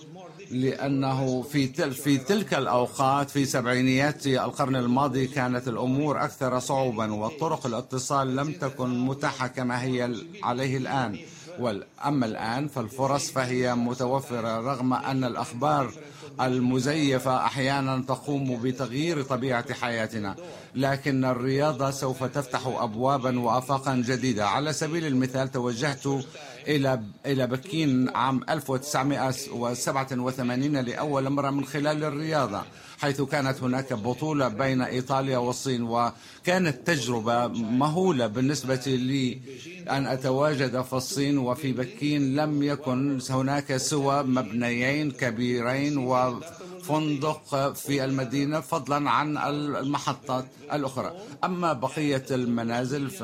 لأنه 0.52 1.42
في 1.42 1.68
تل 1.68 1.94
في 1.94 2.18
تلك 2.18 2.54
الأوقات 2.54 3.30
في 3.30 3.46
سبعينيات 3.46 4.28
القرن 4.28 4.76
الماضي 4.76 5.28
كانت 5.28 5.68
الأمور 5.68 6.24
أكثر 6.24 6.60
صعوبا 6.60 7.14
وطرق 7.14 7.66
الاتصال 7.66 8.36
لم 8.36 8.52
تكن 8.54 9.00
متاحة 9.00 9.48
كما 9.48 9.84
هي 9.84 10.16
عليه 10.44 10.78
الآن. 10.78 11.20
أما 12.06 12.26
الآن 12.26 12.68
فالفرص 12.68 13.32
فهي 13.32 13.76
متوفرة 13.76 14.60
رغم 14.60 14.94
أن 14.94 15.24
الأخبار 15.24 15.94
المزيفة 16.42 17.46
أحيانا 17.46 18.04
تقوم 18.08 18.62
بتغيير 18.62 19.22
طبيعة 19.22 19.74
حياتنا 19.74 20.36
لكن 20.76 21.26
الرياضة 21.26 21.92
سوف 21.92 22.24
تفتح 22.24 22.68
أبوابا 22.68 23.40
وآفاقا 23.40 23.96
جديدة. 23.96 24.48
على 24.48 24.74
سبيل 24.74 25.06
المثال 25.06 25.52
توجهت 25.52 26.08
إلى 26.68 27.02
إلى 27.26 27.48
بكين 27.48 28.10
عام 28.10 28.42
1987 28.50 30.78
لأول 30.78 31.30
مرة 31.30 31.50
من 31.50 31.66
خلال 31.66 32.04
الرياضة 32.04 32.62
حيث 33.00 33.22
كانت 33.22 33.64
هناك 33.64 33.94
بطولة 33.94 34.48
بين 34.48 34.82
إيطاليا 34.82 35.38
والصين 35.38 35.84
وكانت 35.84 36.88
تجربة 36.88 37.48
مهولة 37.48 38.28
بالنسبة 38.28 38.82
لي 38.86 39.40
أن 39.90 40.08
أتواجد 40.08 40.82
في 40.82 40.94
الصين 40.94 41.38
وفي 41.38 41.72
بكين. 41.74 42.36
لم 42.36 42.64
يكن 42.64 43.20
هناك 43.30 43.78
سوى 43.78 44.24
مبنيين 44.24 45.12
كبيرين 45.12 45.98
وفندق 46.96 47.74
في 47.74 48.06
المدينة 48.06 48.60
فضلا 48.60 49.10
عن 49.10 49.38
المحطات 49.38 50.46
الأخرى. 50.74 51.12
أما 51.44 51.74
بقية 51.74 52.26
المنازل 52.32 53.10
ف 53.10 53.24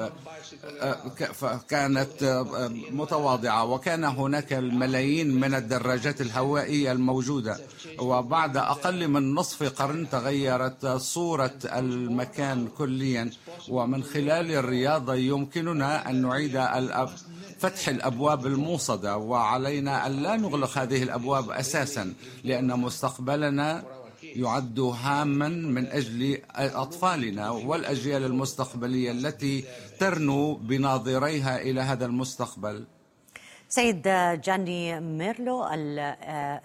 كانت 1.70 2.46
متواضعة 2.92 3.66
وكان 3.66 4.04
هناك 4.04 4.54
الملايين 4.54 5.40
من 5.40 5.54
الدراجات 5.54 6.22
الهوائية 6.22 6.92
الموجودة. 6.92 7.60
وبعد 8.00 8.58
أقل 8.58 9.08
من 9.08 9.36
نصف 9.36 9.64
قرن 9.64 10.10
تغيرت 10.10 10.86
صورة 10.88 11.60
المكان 11.66 12.68
كليا. 12.78 13.32
ومن 13.70 14.04
خلال 14.04 14.52
الرياضة 14.52 15.16
يمكننا 15.16 16.10
أن 16.10 16.22
نعيد 16.22 16.62
فتح 17.60 17.90
الأبواب 17.90 18.46
الموصدة 18.46 19.18
وعلينا 19.18 20.08
أن 20.08 20.12
لا 20.12 20.36
نغلق 20.36 20.78
هذه 20.78 21.04
الأبواب 21.04 21.50
أساسا 21.50 22.14
لأن 22.44 22.80
مستقبلنا 22.80 23.84
يعد 24.24 24.80
هاما 24.80 25.48
من 25.48 25.88
أجل 25.88 26.42
أطفالنا 26.56 27.50
والأجيال 27.50 28.24
المستقبلية 28.26 29.12
التي 29.12 29.66
ترنو 30.00 30.54
بناظريها 30.54 31.62
إلى 31.62 31.82
هذا 31.82 32.06
المستقبل. 32.06 32.86
سيد 33.70 34.02
جاني 34.44 35.00
ميرلو 35.00 35.64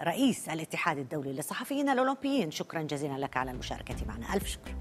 رئيس 0.03 0.49
الاتحاد 0.49 0.97
الدولي 0.97 1.33
للصحفيين 1.33 1.89
الأولمبيين 1.89 2.51
شكرا 2.51 2.81
جزيلا 2.81 3.17
لك 3.17 3.37
على 3.37 3.51
المشاركة 3.51 3.95
معنا 4.07 4.33
ألف 4.33 4.47
شكر. 4.47 4.75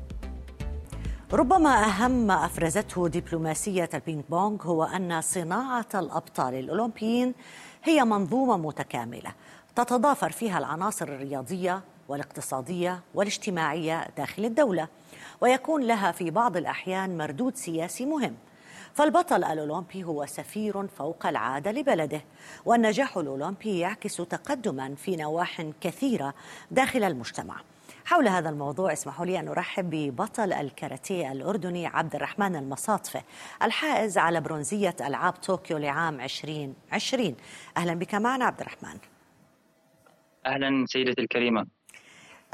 ربما 1.33 1.85
أهم 1.85 2.11
ما 2.11 2.45
أفرزته 2.45 3.09
دبلوماسية 3.09 3.91
البينج 3.95 4.25
بونغ 4.31 4.63
هو 4.67 4.85
أن 4.85 5.21
صناعة 5.21 5.87
الأبطال 5.95 6.55
الأولمبيين 6.55 7.35
هي 7.85 8.05
منظومة 8.05 8.57
متكاملة 8.57 9.33
تتضافر 9.77 10.33
فيها 10.33 10.59
العناصر 10.59 11.09
الرياضية 11.09 11.81
والاقتصادية 12.09 13.01
والاجتماعية 13.15 14.09
داخل 14.17 14.45
الدولة 14.45 14.89
ويكون 15.41 15.83
لها 15.83 16.13
في 16.13 16.31
بعض 16.31 16.57
الأحيان 16.57 17.19
مردود 17.19 17.57
سياسي 17.57 18.07
مهم. 18.07 18.35
فالبطل 18.95 19.45
الأولمبي 19.45 20.05
هو 20.05 20.27
سفير 20.27 20.87
فوق 20.87 21.27
العادة 21.27 21.73
لبلده 21.73 22.21
والنجاح 22.65 23.17
الأولمبي 23.17 23.79
يعكس 23.79 24.17
تقدما 24.17 24.95
في 24.95 25.17
نواح 25.17 25.67
كثيرة 25.81 26.35
داخل 26.71 27.05
المجتمع. 27.05 27.57
حول 28.13 28.29
هذا 28.29 28.51
الموضوع 28.51 28.93
اسمحوا 28.93 29.27
لي 29.27 29.41
أن 29.41 29.49
أرحب 29.49 29.91
ببطل 29.91 30.53
الكاراتيه 30.53 31.33
الأردني 31.33 31.87
عبد 31.87 32.15
الرحمن 32.15 32.57
المصاطفة 32.57 33.23
الحائز 33.63 34.19
على 34.19 34.41
برونزية 34.41 34.97
ألعاب 35.01 35.33
طوكيو 35.33 35.79
لعام 35.79 36.21
2020 36.21 37.37
أهلا 37.77 37.95
بك 37.95 38.15
معنا 38.15 38.45
عبد 38.45 38.61
الرحمن. 38.61 38.99
أهلا 40.47 40.87
سيدتي 40.87 41.21
الكريمة. 41.23 41.67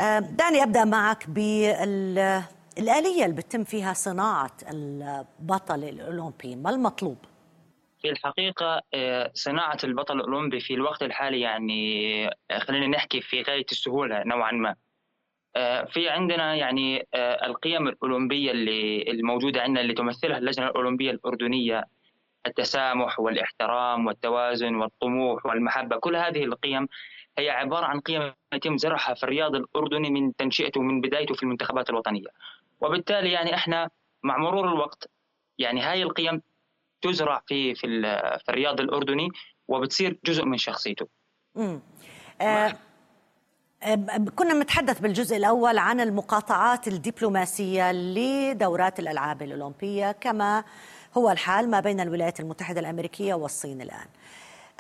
آه، 0.01 0.19
دعني 0.19 0.63
أبدأ 0.63 0.85
معك 0.85 1.31
بالآلية 1.31 3.25
اللي 3.25 3.37
بتم 3.37 3.65
فيها 3.65 3.93
صناعة 3.93 4.57
البطل 4.71 5.85
الأولمبي. 5.85 6.57
ما 6.57 6.71
المطلوب؟ 6.71 7.19
في 8.03 8.11
الحقيقة 8.11 8.83
آه، 8.95 9.31
صناعة 9.35 9.79
البطل 9.85 10.21
الأولمبي 10.21 10.61
في 10.61 10.75
الوقت 10.75 11.03
الحالي 11.03 11.41
يعني 11.41 12.27
آه، 12.27 12.59
خلينا 12.59 12.87
نحكي 12.87 13.21
في 13.21 13.43
غاية 13.43 13.67
السهولة 13.73 14.23
نوعا 14.25 14.53
ما. 14.53 14.75
في 15.93 16.09
عندنا 16.09 16.55
يعني 16.55 17.07
آه، 17.15 17.47
القيم 17.47 17.89
الأولمبية 17.89 18.51
اللي 18.51 19.03
الموجودة 19.11 19.63
عندنا 19.63 19.81
اللي 19.81 19.95
تمثلها 19.95 20.39
اللجنة 20.39 20.67
الأولمبية 20.67 21.11
الأردنية 21.11 21.85
التسامح 22.47 23.21
والاحترام 23.21 24.07
والتوازن 24.07 24.75
والطموح 24.75 25.47
والمحبة 25.47 25.97
كل 25.97 26.17
هذه 26.17 26.45
القيم 26.45 26.89
هي 27.39 27.51
عبارة 27.51 27.87
عن 27.87 28.01
قيم 28.01 28.33
يتم 28.55 28.77
زرعها 28.77 29.15
في 29.15 29.23
الرياض 29.23 29.55
الأردني 29.55 30.11
من 30.11 30.37
تنشئته 30.37 30.83
من 30.83 31.01
بدايته 31.01 31.35
في 31.35 31.43
المنتخبات 31.43 31.91
الوطنية. 31.91 32.27
وبالتالي 32.81 33.33
يعني 33.33 33.55
إحنا 33.55 33.91
مع 34.23 34.39
مرور 34.39 34.69
الوقت 34.69 35.11
يعني 35.59 35.81
هاي 35.81 36.03
القيم 36.03 36.43
تزرع 37.03 37.43
في 37.47 37.75
في, 37.75 38.01
في 38.39 38.49
الرياض 38.49 38.81
الأردني 38.81 39.29
وبتصير 39.69 40.19
جزء 40.25 40.45
من 40.45 40.59
شخصيته. 40.59 41.09
امم 41.57 41.83
آه 42.41 42.73
كنا 44.37 44.55
نتحدث 44.55 45.01
بالجزء 45.01 45.37
الأول 45.37 45.79
عن 45.79 46.01
المقاطعات 46.01 46.89
الدبلوماسية 46.89 47.93
لدورات 47.93 48.99
الألعاب 48.99 49.43
الأولمبية 49.43 50.13
كما 50.13 50.65
هو 51.17 51.31
الحال 51.31 51.71
ما 51.71 51.81
بين 51.81 52.01
الولايات 52.01 52.41
المتحدة 52.41 52.81
الأمريكية 52.81 53.35
والصين 53.35 53.81
الآن 53.81 54.07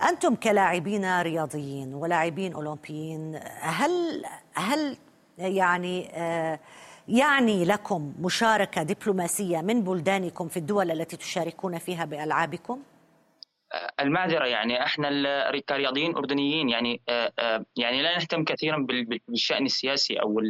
أنتم 0.08 0.34
كلاعبين 0.34 1.20
رياضيين 1.20 1.94
ولاعبين 1.94 2.52
أولمبيين 2.52 3.40
هل 3.60 4.24
هل 4.54 4.96
يعني 5.38 6.10
آه، 6.14 6.60
يعني 7.08 7.64
لكم 7.64 8.12
مشاركة 8.20 8.82
دبلوماسية 8.82 9.60
من 9.60 9.82
بلدانكم 9.82 10.48
في 10.48 10.56
الدول 10.56 10.90
التي 10.90 11.16
تشاركون 11.16 11.78
فيها 11.78 12.04
بألعابكم؟ 12.04 12.80
المعذرة 14.00 14.44
يعني 14.44 14.82
إحنا 14.82 15.10
كرياضيين 15.68 16.16
أردنيين 16.16 16.68
يعني 16.68 17.00
آه، 17.08 17.32
آه، 17.38 17.64
يعني 17.76 18.02
لا 18.02 18.18
نهتم 18.18 18.44
كثيرا 18.44 18.86
بالشأن 19.28 19.66
السياسي 19.66 20.16
أو 20.16 20.40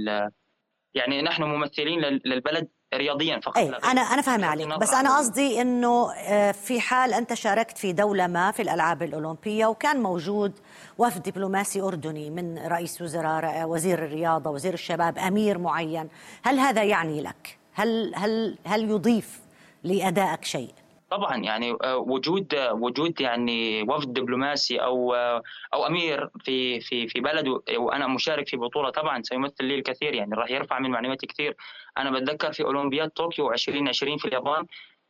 يعني 0.95 1.23
نحن 1.23 1.43
ممثلين 1.43 2.01
للبلد 2.01 2.69
رياضيا 2.95 3.41
فقط. 3.41 3.57
أي 3.57 3.69
أنا 3.69 4.01
أنا 4.01 4.23
فاهم 4.23 4.45
عليك 4.45 4.69
بس 4.69 4.95
أنا 4.95 5.17
قصدي 5.19 5.61
إنه 5.61 6.13
آه، 6.13 6.53
في 6.53 6.81
حال 6.81 7.15
أنت 7.15 7.35
شاركت 7.35 7.79
في 7.79 7.93
دولة 7.93 8.27
ما 8.27 8.51
في 8.51 8.63
الألعاب 8.63 9.03
الأولمبية 9.03 9.67
وكان 9.67 10.01
موجود 10.03 10.53
وفد 10.99 11.23
دبلوماسي 11.23 11.81
أردني 11.81 12.31
من 12.31 12.59
رئيس 12.59 13.03
وزراء 13.03 13.69
وزير 13.69 14.05
الرياضة 14.05 14.51
وزير 14.51 14.75
الشباب 14.75 15.19
أمير 15.19 15.59
معين 15.59 16.09
هل 16.43 16.59
هذا 16.59 16.85
يعني 16.85 17.21
لك؟ 17.21 17.59
هل 17.73 18.13
هل 18.15 18.59
هل 18.65 18.91
يضيف 18.91 19.41
لأدائك 19.85 20.45
شيء؟ 20.45 20.71
طبعا 21.11 21.37
يعني 21.37 21.77
آه، 21.83 21.97
وجود 21.97 22.55
وجود 22.71 23.21
يعني 23.21 23.83
وفد 23.83 24.13
دبلوماسي 24.13 24.77
أو 24.77 25.15
آه، 25.15 25.43
أو 25.75 25.87
أمير 25.87 26.29
في 26.45 26.81
في 26.81 27.09
في 27.09 27.21
بلده 27.21 27.63
وأنا 27.77 28.07
مشارك 28.07 28.49
في 28.49 28.57
بطولة 28.57 28.91
طبعا 28.91 29.23
سيمثل 29.23 29.65
لي 29.65 29.75
الكثير 29.75 30.15
يعني 30.15 30.35
راح 30.35 30.51
يرفع 30.51 30.79
من 30.79 30.91
معنوياتي 30.91 31.27
كثير. 31.27 31.57
أنا 31.99 32.11
بتذكر 32.11 32.53
في 32.53 32.65
أولمبياد 32.65 33.11
طوكيو 33.11 33.53
2020 33.53 34.19
في 34.19 34.25
اليابان 34.25 34.67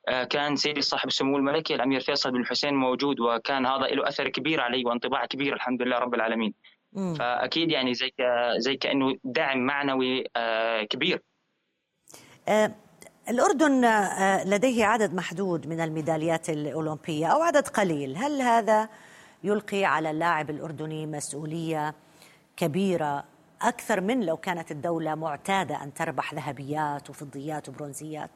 آه، 0.09 0.25
كان 0.25 0.57
سيدي 0.57 0.81
صاحب 0.81 1.09
السمو 1.09 1.37
الملكي 1.37 1.75
الأمير 1.75 2.01
فيصل 2.01 2.31
بن 2.31 2.47
حسين 2.47 2.75
موجود 2.75 3.21
وكان 3.21 3.67
هذا 3.67 3.87
له 3.87 4.09
أثر 4.09 4.29
كبير 4.29 4.61
علي 4.61 4.85
وانطباع 4.85 5.27
كبير 5.27 5.55
الحمد 5.55 5.83
لله 5.83 5.99
رب 5.99 6.15
العالمين. 6.15 6.55
مم. 6.93 7.15
فأكيد 7.15 7.71
يعني 7.71 7.95
زي 7.95 8.13
زي 8.57 8.77
كأنه 8.77 9.17
دعم 9.25 9.59
معنوي 9.59 10.25
كبير. 10.91 11.23
أه 12.49 12.88
الأردن 13.31 13.85
آه، 13.85 14.45
لديه 14.45 14.85
عدد 14.85 15.14
محدود 15.14 15.67
من 15.67 15.81
الميداليات 15.81 16.51
الأولمبية 16.51 17.27
أو 17.27 17.43
عدد 17.43 17.69
قليل. 17.69 18.17
هل 18.17 18.41
هذا 18.41 18.88
يلقي 19.45 19.85
على 19.85 20.11
اللاعب 20.11 20.51
الأردني 20.51 21.07
مسؤولية 21.07 21.95
كبيرة 22.57 23.25
أكثر 23.62 24.01
من 24.01 24.27
لو 24.27 24.37
كانت 24.37 24.71
الدولة 24.71 25.14
معتادة 25.14 25.83
أن 25.83 25.95
تربح 25.95 26.35
ذهبيات 26.35 27.11
وفضيات 27.11 27.69
وبرونزيات؟ 27.69 28.31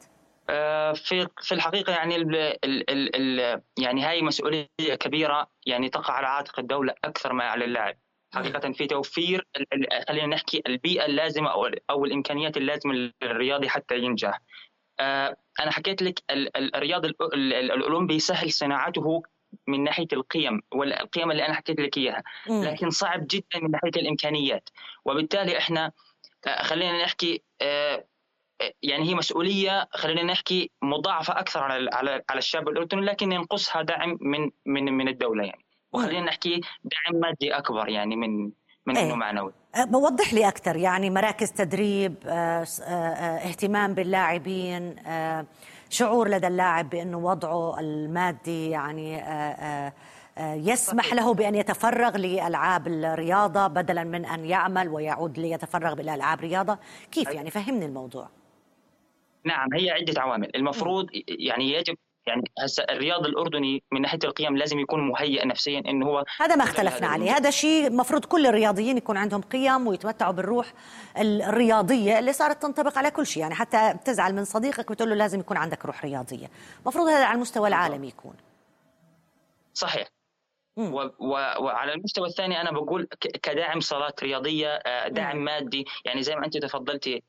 آه، 0.49 0.93
في 0.93 1.27
في 1.41 1.51
الحقيقة 1.51 1.93
يعني 1.93 2.15
ال 2.15 2.35
ال 2.35 2.89
ال 2.89 3.15
ال 3.15 3.61
يعني 3.77 4.05
هاي 4.05 4.21
مسؤولية 4.21 4.67
كبيرة 4.99 5.47
يعني 5.65 5.89
تقع 5.89 6.13
على 6.13 6.27
عاتق 6.27 6.59
الدولة 6.59 6.93
أكثر 7.03 7.33
ما 7.33 7.43
على 7.43 7.65
اللاعب. 7.65 7.95
حقيقة 8.33 8.71
في 8.71 8.87
توفير 8.87 9.47
خلينا 10.07 10.27
نحكي 10.27 10.61
البيئة 10.67 11.05
اللازمة 11.05 11.51
أو 11.51 11.69
أو 11.89 12.05
الإمكانيات 12.05 12.57
اللازمة 12.57 12.93
للرياضي 12.93 13.69
حتى 13.69 13.97
ينجح. 13.97 14.41
أنا 15.59 15.71
حكيت 15.71 16.01
لك 16.01 16.23
الرياض 16.55 17.05
الأولمبي 17.05 18.19
سهل 18.19 18.51
صناعته 18.51 19.23
من 19.67 19.83
ناحية 19.83 20.07
القيم 20.13 20.61
والقيم 20.73 21.31
اللي 21.31 21.45
أنا 21.45 21.53
حكيت 21.53 21.79
لك 21.79 21.97
إياها 21.97 22.23
لكن 22.49 22.89
صعب 22.89 23.27
جدا 23.29 23.59
من 23.61 23.71
ناحية 23.71 23.91
الإمكانيات. 23.95 24.69
وبالتالي 25.05 25.57
إحنا 25.57 25.91
آه، 26.47 26.63
خلينا 26.63 27.03
نحكي 27.03 27.41
آه، 27.61 28.05
يعني 28.81 29.09
هي 29.09 29.15
مسؤولية 29.15 29.87
خلينا 29.91 30.23
نحكي 30.23 30.71
مضاعفة 30.81 31.39
أكثر 31.39 31.63
على 31.63 31.89
على 31.93 32.23
على 32.29 32.37
الشاب 32.37 32.69
الأردني 32.69 33.01
لكن 33.01 33.31
ينقصها 33.31 33.81
دعم 33.81 34.17
من 34.21 34.51
من 34.65 34.93
من 34.93 35.07
الدولة 35.07 35.43
يعني. 35.43 35.65
وخلينا 35.91 36.25
نحكي 36.25 36.61
دعم 36.83 37.21
مادي 37.21 37.57
أكبر 37.57 37.89
يعني 37.89 38.15
من 38.15 38.51
من 38.85 38.97
إنه 38.97 39.15
معنوي. 39.15 39.53
بوضح 39.77 40.31
أه، 40.31 40.35
لي 40.35 40.47
أكثر 40.47 40.75
يعني 40.75 41.09
مراكز 41.09 41.51
تدريب 41.51 42.15
أه، 42.25 42.65
أه، 42.81 42.91
اهتمام 43.37 43.93
باللاعبين 43.93 44.95
شعور 45.89 46.27
لدى 46.27 46.47
اللاعب 46.47 46.89
بإنه 46.89 47.17
وضعه 47.17 47.79
المادي 47.79 48.69
يعني 48.69 49.23
يسمح 50.39 51.13
له 51.13 51.33
بأن 51.33 51.55
يتفرغ 51.55 52.17
لألعاب 52.17 52.87
الرياضة 52.87 53.67
بدلا 53.67 54.03
من 54.03 54.25
أن 54.25 54.45
يعمل 54.45 54.89
ويعود 54.89 55.39
ليتفرغ 55.39 55.93
بالالعاب 55.93 56.39
رياضة. 56.39 56.77
كيف 57.11 57.29
يعني؟ 57.29 57.49
فهمني 57.49 57.85
الموضوع. 57.85 58.29
نعم 59.45 59.73
هي 59.73 59.91
عدة 59.91 60.21
عوامل. 60.21 60.55
المفروض 60.55 61.07
يعني 61.27 61.73
يجب 61.73 61.97
يعني 62.27 62.51
هسه 62.59 62.83
الرياض 62.83 63.25
الأردني 63.25 63.83
من 63.91 64.01
ناحية 64.01 64.19
القيم 64.23 64.57
لازم 64.57 64.79
يكون 64.79 65.07
مهيئ 65.07 65.45
نفسيا 65.45 65.83
انه 65.87 66.05
هو 66.05 66.23
هذا 66.39 66.55
ما 66.55 66.63
اختلفنا 66.63 67.07
عليه. 67.07 67.31
هذا 67.31 67.49
شيء 67.49 67.87
المفروض 67.87 68.25
كل 68.25 68.47
الرياضيين 68.47 68.97
يكون 68.97 69.17
عندهم 69.17 69.41
قيم 69.41 69.87
ويتمتعوا 69.87 70.31
بالروح 70.31 70.73
الرياضية 71.17 72.19
اللي 72.19 72.33
صارت 72.33 72.61
تنطبق 72.61 72.97
على 72.97 73.11
كل 73.11 73.25
شيء. 73.25 73.41
يعني 73.41 73.55
حتى 73.55 73.93
بتزعل 73.93 74.35
من 74.35 74.45
صديقك 74.45 74.91
بتقول 74.91 75.09
له 75.09 75.15
لازم 75.15 75.39
يكون 75.39 75.57
عندك 75.57 75.85
روح 75.85 76.05
رياضية. 76.05 76.47
المفروض 76.81 77.07
هذا 77.07 77.25
على 77.25 77.35
المستوى 77.35 77.67
العالمي 77.67 78.07
يكون. 78.07 78.35
صحيح. 79.73 80.07
و 80.77 81.01
و 81.19 81.29
وعلى 81.59 81.93
المستوى 81.93 82.27
الثاني 82.27 82.61
أنا 82.61 82.71
بقول 82.71 83.07
كداعم 83.43 83.79
صالات 83.79 84.23
رياضية 84.23 84.67
آه، 84.67 85.07
دعم 85.07 85.37
مادي. 85.37 85.85
يعني 86.05 86.23
زي 86.23 86.35
ما 86.35 86.45
أنت 86.45 86.57
تفضلتي 86.57 87.23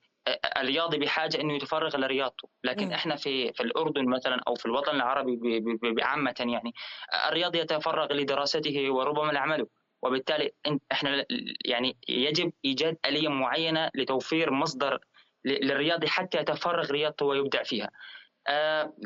الرياضي 0.56 0.98
بحاجة 0.98 1.40
إنه 1.40 1.54
يتفرغ 1.54 1.96
لرياضته، 1.96 2.48
لكن 2.64 2.88
م. 2.88 2.92
إحنا 2.92 3.16
في 3.16 3.52
في 3.52 3.62
الأردن 3.62 4.08
مثلا 4.08 4.40
أو 4.46 4.54
في 4.54 4.66
الوطن 4.66 4.96
العربي 4.96 5.60
بعامة 5.82 6.34
يعني 6.40 6.74
الرياضي 7.28 7.58
يتفرغ 7.58 8.12
لدراسته 8.12 8.90
وربما 8.90 9.32
لعمله، 9.32 9.66
وبالتالي 10.02 10.52
إحنا 10.92 11.24
يعني 11.64 11.96
يجب 12.08 12.52
إيجاد 12.64 12.96
آلية 13.06 13.28
معينة 13.28 13.90
لتوفير 13.94 14.50
مصدر 14.50 14.98
للرياضي 15.44 16.08
حتى 16.08 16.38
يتفرغ 16.38 16.90
رياضته 16.90 17.26
ويبدع 17.26 17.62
فيها. 17.62 17.90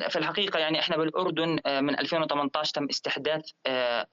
في 0.09 0.16
الحقيقة 0.16 0.59
يعني 0.59 0.81
إحنا 0.81 0.96
بالأردن 0.96 1.48
من 1.66 1.98
2018 1.98 2.74
تم 2.74 2.87
استحداث 2.90 3.50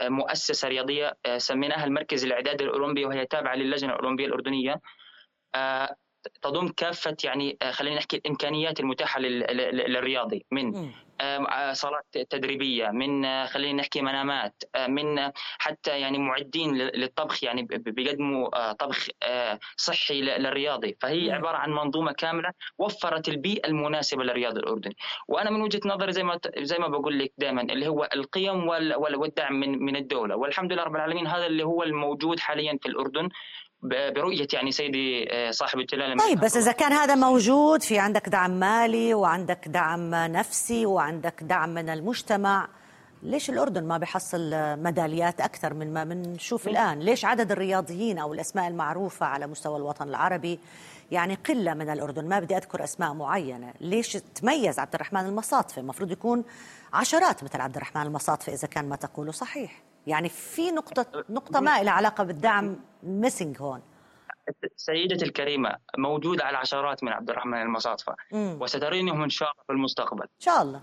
مؤسسة 0.01 0.67
رياضية 0.67 1.17
سميناها 1.37 1.85
المركز 1.85 2.25
الإعدادي 2.25 2.63
الأولمبي 2.63 3.05
وهي 3.05 3.25
تابعة 3.25 3.55
للجنة 3.55 3.93
الأولمبية 3.93 4.25
الأردنية 4.25 4.81
تضم 6.41 6.67
كافة 6.67 7.17
يعني 7.23 7.57
آه، 7.61 7.71
خلينا 7.71 7.95
نحكي 7.95 8.17
الإمكانيات 8.17 8.79
المتاحة 8.79 9.19
للرياضي. 9.19 10.45
من 10.51 10.91
آه، 11.21 11.73
صالات 11.73 12.05
تدريبية 12.29 12.89
من 12.89 13.25
آه، 13.25 13.45
خلينا 13.45 13.81
نحكي 13.81 14.01
منامات 14.01 14.63
من 14.87 15.31
حتى 15.57 15.99
يعني 15.99 16.17
معدين 16.17 16.75
للطبخ 16.77 17.43
يعني 17.43 17.67
بيقدموا 17.71 18.71
طبخ 18.71 19.07
صحي 19.77 20.21
للرياضي. 20.21 20.97
فهي 21.01 21.31
عبارة 21.31 21.57
عن 21.57 21.71
منظومة 21.71 22.11
كاملة 22.11 22.51
وفرت 22.77 23.29
البيئة 23.29 23.67
المناسبة 23.67 24.23
للرياضي 24.23 24.59
الأردني. 24.59 24.95
وأنا 25.27 25.49
من 25.49 25.61
وجهة 25.61 25.81
نظري 25.85 26.11
زي 26.11 26.23
ما 26.23 26.39
زي 26.57 26.77
ما 26.77 26.87
بقول 26.87 27.19
لك 27.19 27.33
دائما 27.37 27.61
اللي 27.61 27.87
هو 27.87 28.09
القيم 28.13 28.67
والدعم 28.67 29.53
من 29.59 29.79
من 29.79 29.95
الدولة. 29.95 30.35
والحمد 30.35 30.73
لله 30.73 30.83
رب 30.83 30.95
العالمين 30.95 31.27
هذا 31.27 31.45
اللي 31.45 31.63
هو 31.63 31.83
الموجود 31.83 32.39
حاليا 32.39 32.79
في 32.81 32.89
الأردن. 32.89 33.29
برؤية 33.89 34.47
يعني 34.53 34.71
سيدي 34.71 35.27
آه، 35.31 35.51
صاحب 35.51 35.79
الجلالة 35.79 36.17
طيب 36.17 36.39
بس 36.39 36.57
إذا 36.57 36.71
كان 36.71 36.91
هذا 36.93 37.15
موجود 37.15 37.83
في 37.83 37.99
عندك 37.99 38.29
دعم 38.29 38.51
مالي 38.51 39.13
وعندك 39.13 39.67
دعم 39.67 40.09
نفسي 40.15 40.85
وعندك 40.85 41.43
دعم 41.43 41.69
من 41.69 41.89
المجتمع 41.89 42.67
ليش 43.23 43.49
الأردن 43.49 43.83
ما 43.83 43.97
بيحصل 43.97 44.51
ميداليات 44.79 45.41
أكثر 45.41 45.73
من 45.73 45.93
ما 45.93 46.03
بنشوف 46.03 46.67
الآن؟ 46.67 46.99
ليش 46.99 47.25
عدد 47.25 47.51
الرياضيين 47.51 48.17
أو 48.17 48.33
الأسماء 48.33 48.67
المعروفة 48.67 49.25
على 49.25 49.47
مستوى 49.47 49.77
الوطن 49.77 50.09
العربي 50.09 50.59
يعني 51.11 51.35
قلة 51.35 51.73
من 51.73 51.89
الأردن؟ 51.89 52.27
ما 52.27 52.39
بدي 52.39 52.57
أذكر 52.57 52.83
أسماء 52.83 53.13
معينة. 53.13 53.73
ليش 53.81 54.13
تميز 54.13 54.79
عبد 54.79 54.95
الرحمن 54.95 55.25
المصاطفي؟ 55.25 55.79
المفروض 55.79 56.11
يكون 56.11 56.43
عشرات 56.93 57.43
مثل 57.43 57.61
عبد 57.61 57.75
الرحمن 57.75 58.01
المصاطفي 58.01 58.53
إذا 58.53 58.67
كان 58.67 58.89
ما 58.89 58.95
تقوله 58.95 59.31
صحيح. 59.31 59.84
يعني 60.07 60.29
في 60.29 60.71
نقطة 60.71 61.25
نقطة 61.29 61.59
ما 61.59 61.83
لها 61.83 61.93
علاقة 61.93 62.23
بالدعم 62.23 62.79
ميسنج 63.03 63.61
هون. 63.61 63.81
سيدتي 64.75 65.25
الكريمة 65.25 65.75
موجود 65.97 66.41
على 66.41 66.57
عشرات 66.57 67.03
من 67.03 67.11
عبد 67.11 67.29
الرحمن 67.29 67.61
المصاطفة. 67.61 68.15
وسترينهم 68.33 69.23
إن 69.23 69.29
شاء 69.29 69.51
الله 69.51 69.63
في 69.67 69.73
المستقبل. 69.73 70.23
إن 70.23 70.39
شاء 70.39 70.61
الله. 70.61 70.81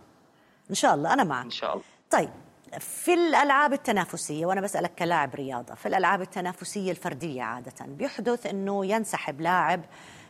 إن 0.71 0.75
شاء 0.75 0.95
الله. 0.95 1.13
أنا 1.13 1.25
معك. 1.25 1.45
إن 1.45 1.51
شاء 1.51 1.73
الله. 1.73 1.85
طيب 2.11 2.31
في 2.81 3.15
الألعاب 3.15 3.73
التنافسية 3.73 4.47
وأنا 4.47 4.61
بسألك 4.61 4.95
كلاعب 4.95 5.35
رياضة 5.35 5.75
في 5.75 5.87
الألعاب 5.87 6.23
التنافسية 6.23 6.91
الفردية 6.91 7.43
عادة 7.43 7.87
بيحدث 7.87 8.47
أنه 8.47 8.87
ينسحب 8.87 9.41
لاعب 9.41 9.81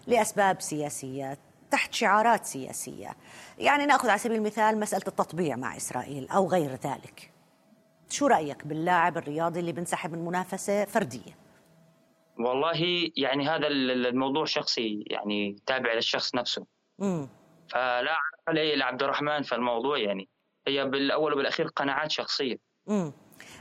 لأسباب 0.06 0.60
سياسية 0.60 1.38
تحت 1.70 1.94
شعارات 1.94 2.44
سياسية. 2.44 3.16
يعني 3.58 3.86
نأخذ 3.86 4.08
على 4.08 4.18
سبيل 4.18 4.36
المثال 4.36 4.80
مسألة 4.80 5.02
التطبيع 5.08 5.56
مع 5.56 5.76
إسرائيل 5.76 6.28
أو 6.28 6.48
غير 6.48 6.70
ذلك. 6.70 7.31
شو 8.12 8.26
رأيك 8.26 8.66
باللاعب 8.66 9.16
الرياضي 9.18 9.60
اللي 9.60 9.72
بنسحب 9.72 10.12
من 10.12 10.24
منافسة 10.24 10.84
فردية؟ 10.84 11.36
والله 12.38 13.10
يعني 13.16 13.48
هذا 13.48 13.66
الموضوع 13.66 14.44
شخصي 14.44 15.04
يعني 15.06 15.56
تابع 15.66 15.92
للشخص 15.94 16.34
نفسه. 16.34 16.66
امم 17.02 17.28
فلا 17.68 18.10
اعرف 18.10 18.56
لعبد 18.56 19.02
الرحمن 19.02 19.42
في 19.42 19.54
الموضوع 19.54 19.98
يعني. 19.98 20.28
هي 20.66 20.86
بالأول 20.86 21.32
وبالأخير 21.32 21.66
قناعات 21.66 22.10
شخصية. 22.10 22.56
امم 22.88 23.12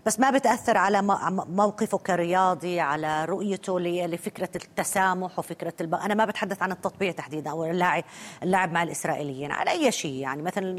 بس 0.06 0.20
ما 0.20 0.32
بتأثر 0.32 0.78
على 0.78 1.02
موقفه 1.50 1.98
كرياضي 1.98 2.80
على 2.80 3.26
رؤيته 3.26 3.80
لفكرة 3.80 4.50
التسامح 4.56 5.40
وفكرة 5.40 5.74
الب... 5.82 5.96
أنا 5.96 6.14
ما 6.14 6.26
بتحدث 6.26 6.64
عن 6.64 6.72
التطبيع 6.72 7.12
تحديدا 7.12 7.52
أو 7.52 7.66
اللاعب 7.66 8.04
اللعب 8.44 8.72
مع 8.72 8.84
الإسرائيليين 8.84 9.52
على 9.52 9.72
أي 9.72 9.92
شيء 9.92 10.14
يعني. 10.14 10.42
مثلا 10.42 10.76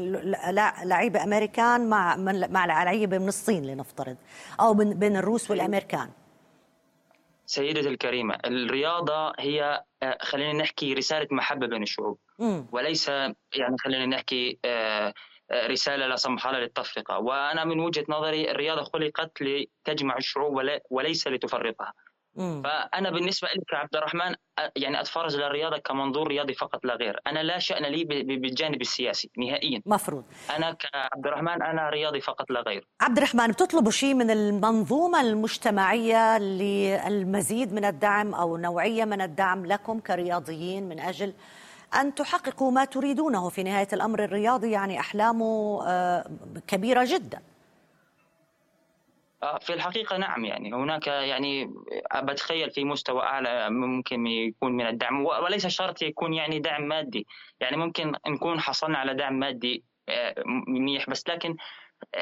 لعيبه 0.85 1.23
أمريكان 1.23 1.89
مع 1.89 2.15
مع 2.47 2.65
لعيبه 2.65 3.17
من 3.17 3.27
الصين 3.27 3.65
لنفترض 3.65 4.17
أو 4.59 4.73
بين 4.73 5.15
الروس 5.15 5.51
والأمريكان. 5.51 6.09
سيدتي 7.45 7.89
الكريمة 7.89 8.35
الرياضة 8.45 9.33
هي 9.39 9.83
آه، 10.03 10.17
خلينا 10.21 10.53
نحكي 10.53 10.93
رسالة 10.93 11.27
محبة 11.31 11.67
بين 11.67 11.83
الشعوب. 11.83 12.17
وليس 12.71 13.07
يعني 13.09 13.77
خلينا 13.79 14.05
نحكي 14.05 14.59
رسالة 15.51 16.07
لا 16.07 16.15
سمح 16.15 16.47
الله 16.47 16.59
للتفرقة. 16.59 17.19
وأنا 17.19 17.65
من 17.65 17.79
وجهة 17.79 18.05
نظري 18.09 18.51
الرياضة 18.51 18.83
خلقت 18.83 19.31
لتجمع 19.41 20.17
الشعوب 20.17 20.61
وليس 20.89 21.27
لتفرقها. 21.27 21.93
فأنا 22.37 23.09
بالنسبة 23.09 23.47
لي 23.55 23.61
كعبد 23.71 23.95
الرحمن 23.95 24.35
يعني 24.75 25.01
أتفرج 25.01 25.35
للرياضة 25.35 25.77
كمنظور 25.77 26.27
رياضي 26.27 26.53
فقط 26.53 26.85
لا 26.85 26.95
غير. 26.95 27.19
أنا 27.27 27.43
لا 27.43 27.59
شأن 27.59 27.83
لي 27.85 28.03
بالجانب 28.37 28.81
السياسي 28.81 29.29
نهائيا. 29.37 29.81
مفروض. 29.85 30.23
أنا 30.55 30.71
كعبد 30.71 31.27
الرحمن 31.27 31.63
أنا 31.63 31.89
رياضي 31.89 32.21
فقط 32.21 32.51
لا 32.51 32.61
غير. 32.61 32.87
عبد 33.01 33.17
الرحمن 33.17 33.47
بتطلبوا 33.47 33.91
شيء 33.91 34.13
من 34.13 34.31
المنظومة 34.31 35.21
المجتمعية 35.21 36.37
للمزيد 36.37 37.73
من 37.73 37.85
الدعم 37.85 38.33
أو 38.33 38.57
نوعية 38.57 39.05
من 39.05 39.21
الدعم 39.21 39.65
لكم 39.65 39.99
كرياضيين 39.99 40.89
من 40.89 40.99
أجل 40.99 41.33
أن 42.01 42.15
تحققوا 42.15 42.71
ما 42.71 42.85
تريدونه 42.85 43.49
في 43.49 43.63
نهاية 43.63 43.87
الأمر 43.93 44.23
الرياضي 44.23 44.71
يعني 44.71 44.99
أحلامه 44.99 45.79
آه، 45.87 46.25
كبيرة 46.67 47.05
جدا 47.05 47.41
آه، 49.43 49.59
في 49.59 49.73
الحقيقة 49.73 50.17
نعم 50.17 50.45
يعني 50.45 50.73
هناك 50.73 51.07
يعني 51.07 51.73
بتخيل 52.15 52.71
في 52.71 52.83
مستوى 52.83 53.23
أعلى 53.23 53.69
ممكن 53.69 54.27
يكون 54.27 54.71
من 54.71 54.87
الدعم 54.87 55.25
وليس 55.25 55.67
شرط 55.67 56.01
يكون 56.01 56.33
يعني 56.33 56.59
دعم 56.59 56.87
مادي 56.87 57.27
يعني 57.59 57.77
ممكن 57.77 58.13
نكون 58.27 58.59
حصلنا 58.59 58.97
على 58.97 59.13
دعم 59.13 59.39
مادي 59.39 59.83
آه، 60.09 60.43
منيح 60.67 61.09
بس 61.09 61.27
لكن 61.27 61.55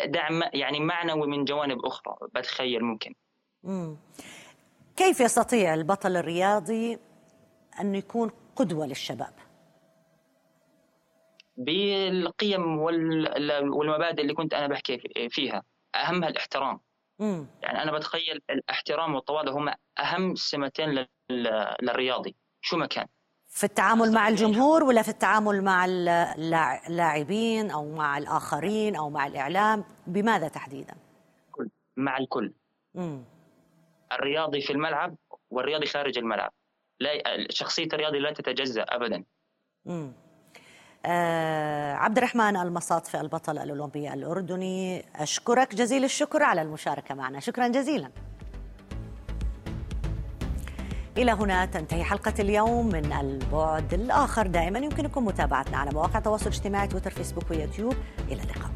دعم 0.05 0.43
يعني 0.53 0.79
معنوي 0.79 1.27
من 1.27 1.45
جوانب 1.45 1.85
أخرى 1.85 2.15
بتخيل 2.35 2.83
ممكن 2.83 3.13
مم. 3.63 3.97
كيف 4.97 5.19
يستطيع 5.19 5.73
البطل 5.73 6.17
الرياضي 6.17 6.97
أن 7.79 7.95
يكون 7.95 8.31
قدوة 8.55 8.85
للشباب؟ 8.85 9.33
بالقيم 11.55 12.77
والمبادئ 12.79 14.21
اللي 14.21 14.33
كنت 14.33 14.53
أنا 14.53 14.67
بحكي 14.67 15.01
فيها. 15.29 15.63
أهمها 15.95 16.29
الاحترام. 16.29 16.79
مم. 17.19 17.47
يعني 17.61 17.83
أنا 17.83 17.91
بتخيل 17.91 18.41
الاحترام 18.49 19.15
والتواضع 19.15 19.51
هما 19.51 19.75
أهم 19.99 20.35
سمتين 20.35 21.05
للرياضي 21.29 22.35
شو 22.61 22.77
ما 22.77 22.85
كان. 22.85 23.07
في 23.47 23.63
التعامل 23.63 24.11
مع 24.11 24.27
الجمهور 24.27 24.83
ولا 24.83 25.01
في 25.01 25.09
التعامل 25.09 25.63
مع 25.63 25.85
اللاعبين 25.85 27.71
أو 27.71 27.95
مع 27.95 28.17
الآخرين 28.17 28.95
أو 28.95 29.09
مع 29.09 29.27
الإعلام؟ 29.27 29.83
بماذا 30.07 30.47
تحديدا؟ 30.47 30.93
مع 31.97 32.17
الكل. 32.17 32.53
مم. 32.95 33.23
الرياضي 34.11 34.61
في 34.61 34.73
الملعب 34.73 35.15
والرياضي 35.49 35.85
خارج 35.85 36.17
الملعب. 36.17 36.51
لا 36.99 37.11
شخصية 37.49 37.87
الرياضي 37.93 38.19
لا 38.19 38.31
تتجزأ 38.31 38.81
ابدا. 38.81 39.23
مم. 39.85 40.13
آه 41.05 41.93
عبد 41.93 42.17
الرحمن 42.17 42.57
المصاطفي 42.57 43.21
البطل 43.21 43.57
الأولمبي 43.57 44.13
الأردني. 44.13 45.05
أشكرك 45.15 45.75
جزيل 45.75 46.03
الشكر 46.03 46.43
على 46.43 46.61
المشاركة 46.61 47.15
معنا. 47.15 47.39
شكرا 47.39 47.67
جزيلا. 47.67 48.09
إلى 51.17 51.31
هنا 51.31 51.65
تنتهي 51.65 52.03
حلقة 52.03 52.33
اليوم 52.39 52.87
من 52.87 53.13
البعد 53.13 53.93
الآخر. 53.93 54.47
دائما 54.47 54.79
يمكنكم 54.79 55.25
متابعتنا 55.25 55.77
على 55.77 55.91
مواقع 55.91 56.17
التواصل 56.17 56.47
الاجتماعي 56.47 56.87
تويتر 56.87 57.11
فيسبوك 57.11 57.51
ويوتيوب. 57.51 57.95
إلى 58.27 58.41
اللقاء. 58.41 58.71